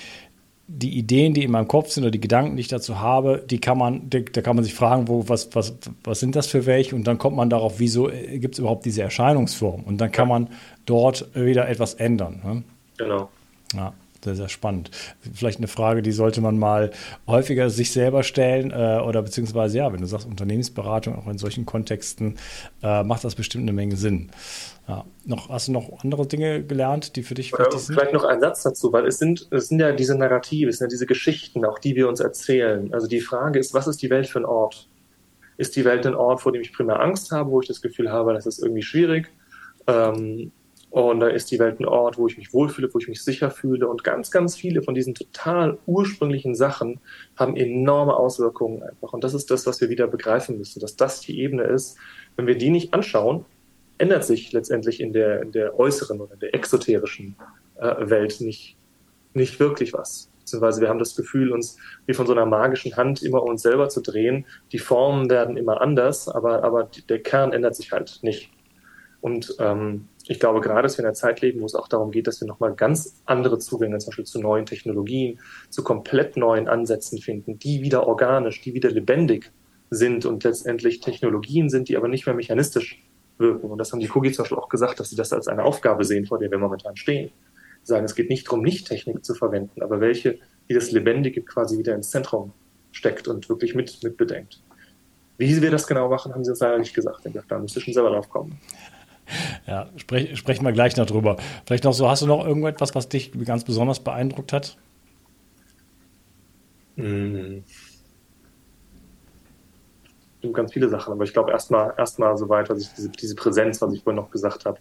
die 0.67 0.97
Ideen, 0.97 1.35
die 1.35 1.43
in 1.43 1.51
meinem 1.51 1.67
Kopf 1.69 1.91
sind 1.91 2.05
oder 2.05 2.13
die 2.13 2.21
Gedanken, 2.21 2.57
die 2.57 2.61
ich 2.61 2.69
dazu 2.69 3.01
habe, 3.01 3.45
die 3.51 3.59
kann 3.59 3.77
man, 3.77 4.09
da 4.09 4.41
kann 4.41 4.55
man 4.55 4.65
sich 4.65 4.75
fragen, 4.75 5.09
wo, 5.09 5.29
was, 5.29 5.55
was, 5.55 5.75
was 6.05 6.21
sind 6.21 6.37
das 6.37 6.47
für 6.47 6.65
welche? 6.65 6.95
Und 6.95 7.05
dann 7.05 7.19
kommt 7.19 7.37
man 7.37 7.51
darauf, 7.51 7.81
wieso 7.81 8.09
äh, 8.09 8.39
gibt 8.39 8.55
es 8.55 8.61
überhaupt 8.61 8.87
diese 8.87 9.03
Erscheinungsform? 9.03 9.83
Und 9.83 10.01
dann 10.01 10.13
kann 10.13 10.29
man 10.29 10.49
dort 10.87 11.29
wieder 11.35 11.69
etwas 11.69 11.95
ändern. 11.95 12.41
Ne? 12.45 12.63
Genau. 12.97 13.29
Ja. 13.75 13.93
Sehr, 14.23 14.35
sehr 14.35 14.49
spannend. 14.51 14.91
Vielleicht 15.33 15.59
eine 15.59 15.69
Frage, 15.69 16.03
die 16.03 16.13
sollte 16.13 16.43
man 16.43 16.59
mal 16.59 16.91
häufiger 17.27 17.71
sich 17.71 17.91
selber 17.91 18.23
stellen 18.23 18.71
äh, 18.71 19.01
oder 19.03 19.23
beziehungsweise, 19.23 19.79
ja, 19.79 19.93
wenn 19.93 20.01
du 20.01 20.07
sagst 20.07 20.27
Unternehmensberatung, 20.27 21.17
auch 21.17 21.27
in 21.27 21.39
solchen 21.39 21.65
Kontexten, 21.65 22.37
äh, 22.83 23.03
macht 23.03 23.25
das 23.25 23.35
bestimmt 23.35 23.63
eine 23.63 23.73
Menge 23.73 23.97
Sinn. 23.97 24.31
Ja. 24.87 25.05
Noch, 25.25 25.49
hast 25.49 25.69
du 25.69 25.73
noch 25.73 26.03
andere 26.03 26.27
Dinge 26.27 26.63
gelernt, 26.63 27.17
die 27.17 27.23
für 27.23 27.35
dich 27.35 27.53
wichtig 27.53 27.81
sind? 27.81 27.95
Vielleicht 27.95 28.13
noch 28.13 28.25
ein 28.25 28.41
Satz 28.41 28.63
dazu, 28.63 28.93
weil 28.93 29.07
es 29.07 29.19
sind, 29.19 29.49
es 29.53 29.69
sind 29.69 29.81
ja 29.81 29.93
diese 29.93 30.19
Narrative, 30.19 30.69
es 30.69 30.79
sind 30.79 30.87
ja 30.87 30.91
diese 30.91 31.07
Geschichten, 31.07 31.65
auch 31.65 31.79
die 31.79 31.95
wir 31.95 32.09
uns 32.09 32.21
erzählen. 32.21 32.93
Also 32.93 33.07
die 33.07 33.21
Frage 33.21 33.59
ist, 33.59 33.73
was 33.73 33.87
ist 33.87 34.03
die 34.03 34.11
Welt 34.11 34.27
für 34.27 34.41
ein 34.41 34.45
Ort? 34.45 34.89
Ist 35.57 35.77
die 35.77 35.85
Welt 35.85 36.07
ein 36.07 36.15
Ort, 36.15 36.41
vor 36.41 36.53
dem 36.53 36.61
ich 36.61 36.73
primär 36.73 37.01
Angst 37.01 37.31
habe, 37.31 37.51
wo 37.51 37.61
ich 37.61 37.69
das 37.69 37.81
Gefühl 37.81 38.11
habe, 38.11 38.35
das 38.35 38.47
ist 38.47 38.63
irgendwie 38.63 38.83
schwierig? 38.83 39.31
Ähm, 39.87 40.53
und 40.91 41.21
da 41.21 41.29
ist 41.29 41.53
die 41.53 41.61
Welt 41.61 41.79
ein 41.79 41.87
Ort, 41.87 42.19
wo 42.19 42.27
ich 42.27 42.37
mich 42.37 42.53
wohlfühle, 42.53 42.93
wo 42.93 42.99
ich 42.99 43.07
mich 43.07 43.23
sicher 43.23 43.53
fühle. 43.53 43.87
Und 43.87 44.03
ganz, 44.03 44.33
ganz 44.33 44.57
viele 44.57 44.83
von 44.83 44.95
diesen 44.95 45.15
total 45.15 45.79
ursprünglichen 45.87 46.57
Sachen 46.57 47.01
haben 47.37 47.57
enorme 47.57 48.17
Auswirkungen 48.17 48.83
einfach. 48.83 49.13
Und 49.13 49.23
das 49.23 49.33
ist 49.33 49.53
das, 49.53 49.67
was 49.67 49.81
wir 49.81 49.89
wieder 49.89 50.09
begreifen 50.09 50.59
müssen, 50.59 50.81
dass 50.81 50.97
das 50.97 51.21
die 51.21 51.41
Ebene 51.41 51.63
ist. 51.63 51.97
Wenn 52.35 52.49
wir 52.49 52.59
die 52.59 52.71
nicht 52.71 52.93
anschauen, 52.93 53.45
ändert 53.99 54.25
sich 54.25 54.53
letztendlich 54.53 55.01
in 55.01 55.13
der, 55.13 55.43
in 55.43 55.53
der 55.53 55.79
äußeren 55.79 56.21
oder 56.21 56.35
in 56.35 56.41
der 56.41 56.55
exoterischen 56.55 57.37
äh, 57.79 58.11
Welt 58.11 58.41
nicht, 58.41 58.77
nicht 59.33 59.61
wirklich 59.61 59.93
was. 59.93 60.29
Beziehungsweise 60.41 60.81
wir 60.81 60.89
haben 60.89 60.99
das 60.99 61.15
Gefühl, 61.15 61.53
uns 61.53 61.77
wie 62.07 62.15
von 62.15 62.27
so 62.27 62.33
einer 62.33 62.47
magischen 62.47 62.97
Hand 62.97 63.23
immer 63.23 63.45
uns 63.45 63.63
selber 63.63 63.91
zu 63.91 64.01
drehen. 64.01 64.45
Die 64.73 64.79
Formen 64.79 65.31
werden 65.31 65.57
immer 65.57 65.81
anders, 65.81 66.29
aber, 66.29 66.65
aber 66.65 66.91
der 67.09 67.23
Kern 67.23 67.53
ändert 67.53 67.77
sich 67.77 67.93
halt 67.93 68.19
nicht. 68.23 68.51
Und 69.21 69.55
ähm, 69.61 70.09
ich 70.31 70.39
glaube 70.39 70.61
gerade, 70.61 70.83
dass 70.83 70.97
wir 70.97 71.01
in 71.01 71.07
einer 71.07 71.15
Zeit 71.15 71.41
leben, 71.41 71.61
wo 71.61 71.67
es 71.67 71.75
auch 71.75 71.89
darum 71.89 72.13
geht, 72.13 72.29
dass 72.29 72.41
wir 72.41 72.47
nochmal 72.47 72.73
ganz 72.77 73.21
andere 73.25 73.59
Zugänge 73.59 73.99
zum 73.99 74.11
Beispiel 74.11 74.27
zu 74.27 74.41
neuen 74.41 74.65
Technologien, 74.65 75.41
zu 75.71 75.83
komplett 75.83 76.37
neuen 76.37 76.69
Ansätzen 76.69 77.19
finden, 77.19 77.59
die 77.59 77.83
wieder 77.83 78.07
organisch, 78.07 78.61
die 78.61 78.73
wieder 78.73 78.93
lebendig 78.93 79.51
sind 79.91 80.27
und 80.27 80.45
letztendlich 80.45 81.01
Technologien 81.01 81.69
sind, 81.69 81.89
die 81.89 81.97
aber 81.97 82.07
nicht 82.07 82.27
mehr 82.27 82.37
mechanistisch 82.37 83.03
wirken. 83.39 83.73
Und 83.73 83.79
das 83.79 83.91
haben 83.91 83.99
die 83.99 84.07
Kugi 84.07 84.31
zum 84.31 84.45
Beispiel 84.45 84.59
auch 84.59 84.69
gesagt, 84.69 85.01
dass 85.01 85.11
sie 85.11 85.17
das 85.17 85.33
als 85.33 85.49
eine 85.49 85.65
Aufgabe 85.65 86.05
sehen, 86.05 86.27
vor 86.27 86.39
der 86.39 86.49
wir 86.49 86.59
momentan 86.59 86.97
stehen. 86.97 87.33
Sie 87.83 87.91
sagen, 87.91 88.05
es 88.05 88.15
geht 88.15 88.31
nicht 88.31 88.47
darum, 88.47 88.63
nicht 88.63 88.87
Technik 88.87 89.25
zu 89.25 89.35
verwenden, 89.35 89.83
aber 89.83 90.01
welche, 90.01 90.39
die 90.69 90.75
das 90.75 90.93
Lebendige 90.93 91.43
quasi 91.43 91.77
wieder 91.77 91.97
ins 91.97 92.11
Zentrum 92.11 92.53
steckt 92.93 93.27
und 93.27 93.49
wirklich 93.49 93.75
mit, 93.75 94.01
mitbedenkt. 94.05 94.63
Wie 95.39 95.61
wir 95.61 95.73
das 95.73 95.89
genau 95.89 96.09
machen, 96.09 96.33
haben 96.33 96.45
sie 96.45 96.53
uns 96.53 96.61
leider 96.61 96.79
nicht 96.79 96.95
gesagt. 96.95 97.27
Da 97.49 97.59
müsste 97.59 97.81
schon 97.81 97.95
selber 97.95 98.11
drauf 98.11 98.29
kommen. 98.29 98.61
Ja, 99.67 99.89
sprech, 99.97 100.37
sprechen 100.39 100.65
wir 100.65 100.73
gleich 100.73 100.97
noch 100.97 101.07
drüber. 101.07 101.37
Vielleicht 101.67 101.85
noch 101.85 101.93
so, 101.93 102.09
hast 102.09 102.23
du 102.23 102.27
noch 102.27 102.45
irgendetwas, 102.45 102.95
was 102.95 103.09
dich 103.09 103.33
ganz 103.45 103.65
besonders 103.65 104.01
beeindruckt 104.01 104.53
hat? 104.53 104.77
Mhm. 106.97 107.65
Ganz 110.53 110.73
viele 110.73 110.89
Sachen, 110.89 111.13
aber 111.13 111.25
ich 111.25 111.35
glaube 111.35 111.51
erstmal 111.51 111.93
erstmal 111.99 112.37
soweit, 112.37 112.71
was 112.71 112.81
ich 112.81 112.89
diese, 112.95 113.11
diese 113.11 113.35
Präsenz, 113.35 113.83
was 113.83 113.93
ich 113.93 114.03
vorhin 114.03 114.17
noch 114.17 114.31
gesagt 114.31 114.65
habe, 114.65 114.79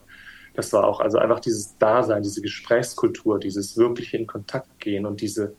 das 0.56 0.72
war 0.72 0.86
auch 0.86 1.02
also 1.02 1.18
einfach 1.18 1.42
dieses 1.42 1.78
Dasein, 1.78 2.24
diese 2.24 2.42
Gesprächskultur, 2.42 3.39
dieses 3.39 3.78
wirkliche 3.78 4.18
in 4.18 4.26
Kontakt 4.26 4.80
gehen 4.80 5.06
und 5.06 5.22
diese 5.22 5.54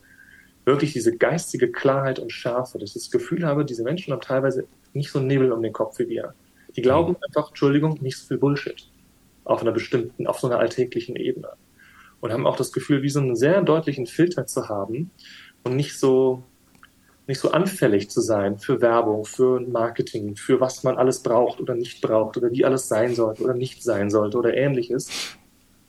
wirklich 0.65 0.93
diese 0.93 1.15
geistige 1.17 1.71
Klarheit 1.71 2.19
und 2.19 2.31
Schärfe, 2.31 2.77
dass 2.77 2.89
ich 2.89 3.03
das 3.03 3.11
Gefühl 3.11 3.45
habe, 3.45 3.65
diese 3.65 3.83
Menschen 3.83 4.13
haben 4.13 4.21
teilweise 4.21 4.67
nicht 4.93 5.11
so 5.11 5.19
einen 5.19 5.27
Nebel 5.27 5.51
um 5.51 5.61
den 5.61 5.73
Kopf 5.73 5.97
wie 5.99 6.09
wir. 6.09 6.33
Die 6.75 6.81
glauben 6.81 7.15
einfach, 7.27 7.49
Entschuldigung, 7.49 7.97
nicht 8.01 8.17
so 8.17 8.27
viel 8.27 8.37
Bullshit. 8.37 8.90
Auf 9.51 9.61
einer 9.61 9.71
bestimmten, 9.71 10.27
auf 10.27 10.39
so 10.39 10.47
einer 10.47 10.59
alltäglichen 10.59 11.15
Ebene. 11.15 11.49
Und 12.19 12.31
haben 12.31 12.47
auch 12.47 12.55
das 12.55 12.71
Gefühl, 12.71 13.01
wie 13.01 13.09
so 13.09 13.19
einen 13.19 13.35
sehr 13.35 13.61
deutlichen 13.61 14.05
Filter 14.05 14.45
zu 14.45 14.69
haben 14.69 15.11
und 15.63 15.75
nicht 15.75 15.97
so, 15.99 16.43
nicht 17.27 17.39
so 17.39 17.51
anfällig 17.51 18.09
zu 18.09 18.21
sein 18.21 18.59
für 18.59 18.81
Werbung, 18.81 19.25
für 19.25 19.59
Marketing, 19.59 20.35
für 20.35 20.59
was 20.59 20.83
man 20.83 20.97
alles 20.97 21.21
braucht 21.23 21.59
oder 21.59 21.75
nicht 21.75 22.01
braucht 22.01 22.37
oder 22.37 22.51
wie 22.51 22.63
alles 22.63 22.87
sein 22.87 23.15
sollte 23.15 23.43
oder 23.43 23.53
nicht 23.53 23.83
sein 23.83 24.09
sollte 24.09 24.37
oder 24.37 24.55
ähnliches. 24.55 25.09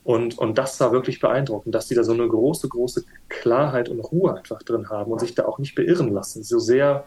Und, 0.04 0.36
und 0.38 0.58
das 0.58 0.80
war 0.80 0.90
wirklich 0.92 1.20
beeindruckend, 1.20 1.74
dass 1.74 1.86
die 1.86 1.94
da 1.94 2.02
so 2.02 2.12
eine 2.12 2.26
große, 2.26 2.68
große 2.68 3.04
Klarheit 3.28 3.88
und 3.88 4.00
Ruhe 4.00 4.36
einfach 4.36 4.62
drin 4.62 4.88
haben 4.88 5.12
und 5.12 5.20
sich 5.20 5.34
da 5.34 5.44
auch 5.44 5.58
nicht 5.58 5.74
beirren 5.76 6.12
lassen, 6.12 6.42
so 6.42 6.58
sehr 6.58 7.04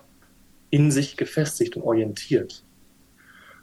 in 0.70 0.91
sich 0.91 1.18
gefestigt 1.18 1.76
und 1.76 1.84
orientiert. 1.84 2.63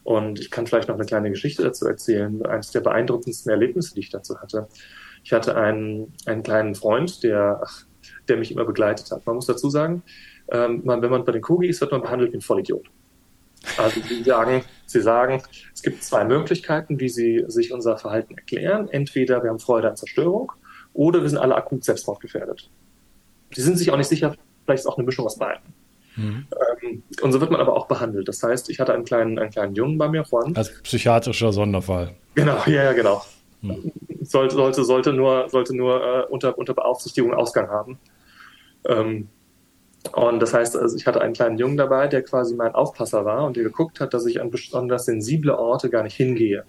Und 0.05 0.41
ich 0.41 0.51
kann 0.51 0.67
vielleicht 0.67 0.89
noch 0.89 0.97
eine 0.97 1.07
kleine 1.07 1.31
Geschichte 1.31 1.63
dazu 1.63 1.87
erzählen. 1.87 2.45
Eines 2.47 2.71
der 2.71 2.81
beeindruckendsten 2.81 3.51
Erlebnisse, 3.51 3.95
die 3.95 4.01
ich 4.01 4.11
dazu 4.11 4.39
hatte. 4.41 4.69
Ich 5.23 5.33
hatte 5.33 5.57
einen, 5.57 6.13
einen 6.27 6.43
kleinen 6.43 6.75
Freund, 6.75 7.23
der, 7.23 7.63
der 8.29 8.37
mich 8.37 8.51
immer 8.51 8.65
begleitet 8.65 9.11
hat. 9.13 9.25
Man 9.27 9.37
muss 9.37 9.47
dazu 9.47 9.71
sagen, 9.71 10.03
ähm, 10.51 10.83
man, 10.85 11.03
wenn 11.03 11.11
man 11.11 11.25
bei 11.25 11.33
den 11.33 11.43
Kugi 11.43 11.69
ist, 11.69 11.81
wird 11.81 11.93
man 11.93 12.03
behandelt 12.03 12.33
wie 12.33 12.39
ein 12.39 12.43
Vollidiot. 12.43 12.87
Also 13.77 14.01
sie 14.01 14.25
sagen, 14.25 14.65
sie 14.87 15.01
sagen, 15.01 15.43
es 15.73 15.83
gibt 15.83 16.03
zwei 16.03 16.25
Möglichkeiten, 16.25 16.99
wie 16.99 17.09
sie 17.09 17.45
sich 17.47 17.73
unser 17.73 17.97
Verhalten 17.97 18.37
erklären. 18.37 18.89
Entweder 18.89 19.43
wir 19.43 19.51
haben 19.51 19.61
Freude 19.61 19.89
an 19.89 19.97
Zerstörung 19.97 20.51
oder 20.93 21.23
wir 21.23 21.29
sind 21.29 21.39
alle 21.39 21.55
akut 21.55 21.85
selbstmordgefährdet. 21.85 22.71
Sie 23.55 23.63
sind 23.63 23.79
sich 23.79 23.91
auch 23.93 23.97
nicht 23.97 24.09
sicher, 24.09 24.35
vielleicht 24.65 24.81
ist 24.81 24.87
auch 24.87 24.99
eine 24.99 25.07
Mischung 25.07 25.27
aus 25.27 25.39
beiden. 25.39 25.63
Mhm. 26.17 26.47
Ähm, 26.83 27.03
und 27.23 27.33
so 27.33 27.41
wird 27.41 27.51
man 27.51 27.61
aber 27.61 27.75
auch 27.75 27.87
behandelt. 27.87 28.29
Das 28.29 28.43
heißt, 28.43 28.71
ich 28.71 28.81
hatte 28.81 28.93
einen 28.93 29.05
kleinen, 29.05 29.39
einen 29.39 29.51
kleinen 29.51 29.75
Jungen 29.75 29.99
bei 29.99 30.09
mir, 30.09 30.25
Juan. 30.31 30.55
Als 30.57 30.83
psychiatrischer 30.83 31.53
Sonderfall. 31.53 32.15
Genau, 32.35 32.59
ja, 32.67 32.85
ja 32.85 32.93
genau. 32.93 33.23
Mhm. 33.63 33.93
Sollte, 34.23 34.55
sollte, 34.55 34.85
sollte 34.85 35.13
nur, 35.13 35.49
sollte 35.49 35.77
nur 35.77 36.03
äh, 36.03 36.27
unter, 36.29 36.59
unter 36.59 36.75
Beaufsichtigung 36.75 37.35
Ausgang 37.35 37.69
haben. 37.69 37.99
Ähm, 38.87 39.29
und 40.13 40.41
das 40.41 40.53
heißt, 40.53 40.77
also 40.77 40.97
ich 40.97 41.07
hatte 41.07 41.21
einen 41.21 41.33
kleinen 41.33 41.59
Jungen 41.59 41.77
dabei, 41.77 42.09
der 42.09 42.23
quasi 42.23 42.57
mein 42.57 42.75
Aufpasser 42.75 43.25
war 43.25 43.45
und 43.47 43.57
der 43.57 43.63
geguckt 43.63 44.01
hat, 44.01 44.13
dass 44.15 44.27
ich 44.27 44.41
an 44.41 44.51
besonders 44.51 45.05
sensible 45.05 45.57
Orte 45.57 45.91
gar 45.91 46.03
nicht 46.03 46.17
hingehe. 46.17 46.65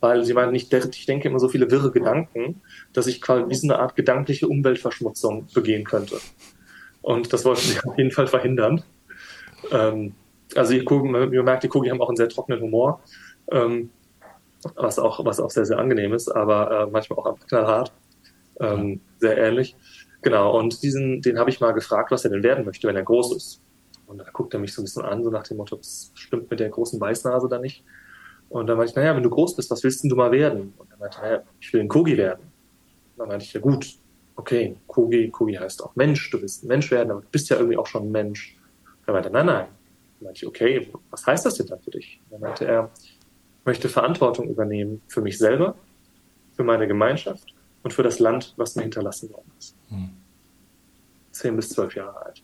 Weil 0.00 0.24
sie 0.24 0.34
meinten, 0.34 0.54
ich, 0.54 0.72
ich 0.72 1.06
denke 1.06 1.28
immer 1.28 1.38
so 1.38 1.48
viele 1.48 1.70
wirre 1.70 1.90
Gedanken, 1.90 2.62
dass 2.92 3.06
ich 3.06 3.20
quasi 3.20 3.66
eine 3.66 3.78
Art 3.78 3.96
gedankliche 3.96 4.46
Umweltverschmutzung 4.46 5.48
begehen 5.54 5.84
könnte. 5.84 6.16
Und 7.02 7.32
das 7.32 7.44
wollten 7.44 7.62
sie 7.62 7.78
auf 7.84 7.96
jeden 7.96 8.10
Fall 8.10 8.26
verhindern. 8.26 8.82
Ähm, 9.70 10.14
also 10.54 10.74
ihr, 10.74 10.84
Kugeln, 10.84 11.32
ihr 11.32 11.42
merkt, 11.42 11.64
die 11.64 11.68
Kugel 11.68 11.90
haben 11.90 12.00
auch 12.00 12.08
einen 12.08 12.16
sehr 12.16 12.28
trockenen 12.28 12.60
Humor. 12.60 13.02
Ähm, 13.50 13.90
was 14.76 14.98
auch, 14.98 15.24
was 15.24 15.40
auch 15.40 15.50
sehr, 15.50 15.64
sehr 15.64 15.78
angenehm 15.78 16.12
ist, 16.12 16.28
aber 16.28 16.70
äh, 16.70 16.90
manchmal 16.90 17.18
auch 17.18 17.26
einfach 17.26 17.46
knallhart. 17.46 17.92
Ähm, 18.60 19.00
sehr 19.18 19.38
ähnlich. 19.38 19.76
Genau, 20.22 20.58
und 20.58 20.82
diesen, 20.82 21.22
den 21.22 21.38
habe 21.38 21.48
ich 21.48 21.60
mal 21.60 21.72
gefragt, 21.72 22.10
was 22.10 22.24
er 22.24 22.30
denn 22.30 22.42
werden 22.42 22.64
möchte, 22.66 22.86
wenn 22.86 22.96
er 22.96 23.02
groß 23.02 23.34
ist. 23.36 23.62
Und 24.06 24.18
da 24.18 24.24
guckt 24.32 24.52
er 24.52 24.60
mich 24.60 24.74
so 24.74 24.82
ein 24.82 24.84
bisschen 24.84 25.04
an, 25.04 25.24
so 25.24 25.30
nach 25.30 25.44
dem 25.44 25.56
Motto, 25.56 25.76
das 25.76 26.10
stimmt 26.14 26.50
mit 26.50 26.60
der 26.60 26.68
großen 26.68 27.00
Weißnase 27.00 27.48
da 27.48 27.58
nicht. 27.58 27.84
Und 28.50 28.66
dann 28.66 28.76
meinte 28.76 28.90
ich, 28.90 28.96
naja, 28.96 29.14
wenn 29.14 29.22
du 29.22 29.30
groß 29.30 29.56
bist, 29.56 29.70
was 29.70 29.82
willst 29.82 30.02
denn 30.02 30.10
du 30.10 30.16
mal 30.16 30.32
werden? 30.32 30.74
Und 30.76 30.90
er 30.90 30.98
meinte, 30.98 31.18
naja, 31.20 31.42
ich 31.60 31.72
will 31.72 31.80
ein 31.80 31.88
Kogi 31.88 32.18
werden. 32.18 32.40
Und 32.42 33.18
dann 33.18 33.28
meinte 33.28 33.44
ich, 33.44 33.52
ja 33.52 33.60
gut, 33.60 33.94
okay, 34.40 34.76
Kogi, 34.86 35.30
Kogi 35.30 35.54
heißt 35.54 35.82
auch 35.84 35.94
Mensch, 35.96 36.30
du 36.30 36.40
willst 36.40 36.64
ein 36.64 36.68
Mensch 36.68 36.90
werden, 36.90 37.10
aber 37.10 37.20
du 37.20 37.28
bist 37.30 37.50
ja 37.50 37.56
irgendwie 37.56 37.76
auch 37.76 37.86
schon 37.86 38.04
ein 38.04 38.10
Mensch. 38.10 38.56
Er 39.06 39.12
meinte, 39.12 39.30
nein, 39.30 39.46
nein. 39.46 39.66
Dann 39.66 40.24
meinte 40.24 40.38
ich, 40.38 40.46
okay, 40.46 40.90
was 41.10 41.26
heißt 41.26 41.44
das 41.46 41.54
denn 41.54 41.66
dann 41.66 41.80
für 41.80 41.90
dich? 41.90 42.20
Dann 42.30 42.40
meinte 42.40 42.64
er, 42.64 42.90
ich 42.98 43.18
möchte 43.64 43.88
Verantwortung 43.88 44.48
übernehmen 44.48 45.02
für 45.08 45.20
mich 45.20 45.38
selber, 45.38 45.76
für 46.54 46.64
meine 46.64 46.86
Gemeinschaft 46.86 47.54
und 47.82 47.92
für 47.92 48.02
das 48.02 48.18
Land, 48.18 48.54
was 48.56 48.76
mir 48.76 48.82
hinterlassen 48.82 49.30
worden 49.30 49.52
ist. 49.58 49.76
Hm. 49.88 50.10
Zehn 51.32 51.56
bis 51.56 51.68
zwölf 51.70 51.94
Jahre 51.94 52.24
alt. 52.24 52.42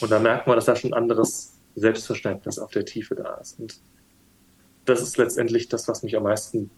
Und 0.00 0.10
da 0.10 0.18
merkt 0.18 0.46
man, 0.46 0.56
dass 0.56 0.64
da 0.64 0.76
schon 0.76 0.92
ein 0.92 1.02
anderes 1.02 1.58
Selbstverständnis 1.74 2.58
auf 2.58 2.70
der 2.70 2.84
Tiefe 2.84 3.14
da 3.14 3.34
ist. 3.34 3.58
Und 3.60 3.80
das 4.84 5.02
ist 5.02 5.16
letztendlich 5.18 5.68
das, 5.68 5.88
was 5.88 6.02
mich 6.02 6.16
am 6.16 6.22
meisten 6.22 6.70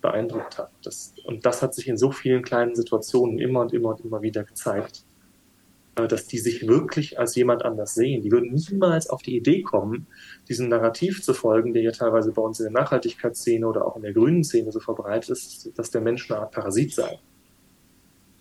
beeindruckt 0.00 0.58
hat. 0.58 0.70
Das, 0.82 1.14
und 1.24 1.44
das 1.46 1.62
hat 1.62 1.74
sich 1.74 1.88
in 1.88 1.96
so 1.96 2.10
vielen 2.10 2.42
kleinen 2.42 2.74
Situationen 2.74 3.38
immer 3.38 3.60
und 3.60 3.72
immer 3.72 3.90
und 3.90 4.00
immer 4.00 4.22
wieder 4.22 4.44
gezeigt, 4.44 5.04
äh, 5.96 6.06
dass 6.06 6.26
die 6.26 6.38
sich 6.38 6.66
wirklich 6.66 7.18
als 7.18 7.34
jemand 7.34 7.64
anders 7.64 7.94
sehen. 7.94 8.22
Die 8.22 8.30
würden 8.30 8.54
niemals 8.54 9.08
auf 9.08 9.22
die 9.22 9.36
Idee 9.36 9.62
kommen, 9.62 10.06
diesem 10.48 10.68
Narrativ 10.68 11.22
zu 11.22 11.34
folgen, 11.34 11.72
der 11.72 11.82
ja 11.82 11.90
teilweise 11.90 12.32
bei 12.32 12.42
uns 12.42 12.60
in 12.60 12.72
der 12.72 12.82
Nachhaltigkeitsszene 12.82 13.66
oder 13.66 13.86
auch 13.86 13.96
in 13.96 14.02
der 14.02 14.12
grünen 14.12 14.44
Szene 14.44 14.72
so 14.72 14.80
verbreitet 14.80 15.30
ist, 15.30 15.70
dass 15.76 15.90
der 15.90 16.00
Mensch 16.00 16.30
eine 16.30 16.40
Art 16.40 16.52
Parasit 16.52 16.94
sei. 16.94 17.18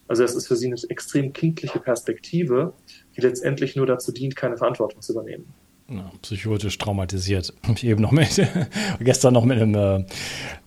Also 0.07 0.23
es 0.23 0.35
ist 0.35 0.47
für 0.47 0.55
sie 0.55 0.67
eine 0.67 0.77
extrem 0.89 1.33
kindliche 1.33 1.79
Perspektive, 1.79 2.73
die 3.15 3.21
letztendlich 3.21 3.75
nur 3.75 3.85
dazu 3.85 4.11
dient, 4.11 4.35
keine 4.35 4.57
Verantwortung 4.57 5.01
zu 5.01 5.11
übernehmen. 5.11 5.53
Ja, 5.89 6.11
psychotisch 6.21 6.77
traumatisiert. 6.77 7.53
Habe 7.63 7.73
ich 7.73 7.85
eben 7.85 8.01
noch 8.01 8.11
mit, 8.11 8.41
gestern 8.99 9.33
noch 9.33 9.45
mit 9.45 9.61
einem 9.61 10.05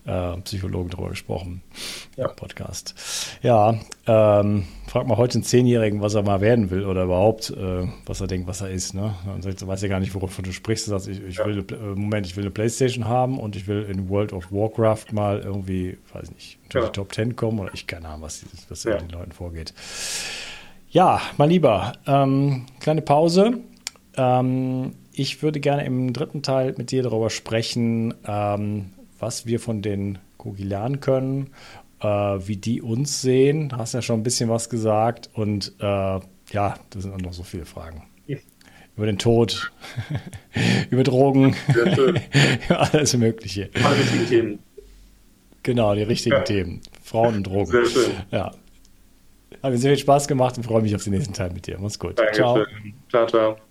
äh, 0.05 0.31
äh, 0.33 0.37
Psychologen 0.41 0.89
darüber 0.89 1.09
gesprochen 1.09 1.61
ja. 2.17 2.27
im 2.27 2.35
Podcast. 2.35 2.95
Ja, 3.43 3.75
ähm, 4.07 4.65
frag 4.87 5.05
mal 5.05 5.17
heute 5.17 5.35
einen 5.35 5.43
Zehnjährigen, 5.43 6.01
was 6.01 6.15
er 6.15 6.23
mal 6.23 6.41
werden 6.41 6.71
will 6.71 6.85
oder 6.85 7.03
überhaupt, 7.03 7.51
äh, 7.51 7.87
was 8.07 8.19
er 8.19 8.25
denkt, 8.25 8.47
was 8.47 8.61
er 8.61 8.71
ist. 8.71 8.95
Ne? 8.95 9.13
Dann 9.27 9.43
sagt, 9.43 9.65
weiß 9.65 9.83
ja 9.83 9.89
gar 9.89 9.99
nicht, 9.99 10.15
wovon 10.15 10.43
du 10.43 10.51
sprichst. 10.51 10.87
Du 10.87 10.91
sagst, 10.91 11.07
ich, 11.07 11.21
ich 11.21 11.37
ja. 11.37 11.45
will, 11.45 11.63
äh, 11.69 11.75
Moment, 11.75 12.25
ich 12.25 12.35
will 12.35 12.43
eine 12.43 12.51
Playstation 12.51 13.07
haben 13.07 13.39
und 13.39 13.55
ich 13.55 13.67
will 13.67 13.83
in 13.83 14.09
World 14.09 14.33
of 14.33 14.51
Warcraft 14.51 15.11
mal 15.11 15.39
irgendwie, 15.39 15.99
weiß 16.13 16.31
nicht, 16.31 16.57
unter 16.63 16.79
ja. 16.79 16.85
die 16.87 16.91
Top 16.93 17.11
Ten 17.11 17.35
kommen 17.35 17.59
oder 17.59 17.71
ich 17.75 17.85
keine 17.85 18.07
Ahnung, 18.07 18.23
was, 18.23 18.43
was 18.69 18.83
ja. 18.85 18.97
den 18.97 19.09
Leuten 19.09 19.31
vorgeht. 19.31 19.75
Ja, 20.89 21.21
mein 21.37 21.51
Lieber, 21.51 21.93
ähm, 22.07 22.65
kleine 22.79 23.03
Pause. 23.03 23.59
Ähm, 24.17 24.93
ich 25.13 25.41
würde 25.43 25.59
gerne 25.59 25.85
im 25.85 26.13
dritten 26.13 26.41
Teil 26.43 26.73
mit 26.77 26.91
dir 26.91 27.03
darüber 27.03 27.29
sprechen, 27.29 28.13
ähm, 28.25 28.91
was 29.19 29.45
wir 29.45 29.59
von 29.59 29.81
den 29.81 30.19
Kogi 30.37 30.63
lernen 30.63 30.99
können, 30.99 31.51
äh, 31.99 32.07
wie 32.07 32.57
die 32.57 32.81
uns 32.81 33.21
sehen. 33.21 33.69
Du 33.69 33.77
hast 33.77 33.93
ja 33.93 34.01
schon 34.01 34.19
ein 34.19 34.23
bisschen 34.23 34.49
was 34.49 34.69
gesagt 34.69 35.29
und 35.33 35.73
äh, 35.79 35.83
ja, 35.83 36.21
da 36.51 36.75
sind 36.93 37.13
auch 37.13 37.19
noch 37.19 37.33
so 37.33 37.43
viele 37.43 37.65
Fragen. 37.65 38.03
Über 38.97 39.05
den 39.05 39.17
Tod, 39.17 39.71
über 40.89 41.03
Drogen, 41.03 41.55
alles 42.69 43.15
Mögliche. 43.15 43.69
Alle 43.81 43.97
richtigen 43.97 44.27
Themen. 44.27 44.59
Genau, 45.63 45.95
die 45.95 46.03
richtigen 46.03 46.35
ja. 46.35 46.41
Themen. 46.41 46.81
Frauen 47.01 47.35
und 47.37 47.43
Drogen. 47.47 47.71
Sehr 47.71 47.85
schön. 47.85 48.11
Ja. 48.31 48.51
Hat 49.63 49.71
mir 49.71 49.77
sehr 49.77 49.91
viel 49.91 49.99
Spaß 49.99 50.27
gemacht 50.27 50.57
und 50.57 50.63
freue 50.63 50.81
mich 50.81 50.93
auf 50.93 51.03
den 51.03 51.13
nächsten 51.13 51.33
Teil 51.33 51.51
mit 51.51 51.67
dir. 51.67 51.77
Mach's 51.79 51.99
gut. 51.99 52.19
Dankeschön. 52.19 52.43
Ciao. 52.43 52.65
Ciao, 53.09 53.27
ciao. 53.27 53.70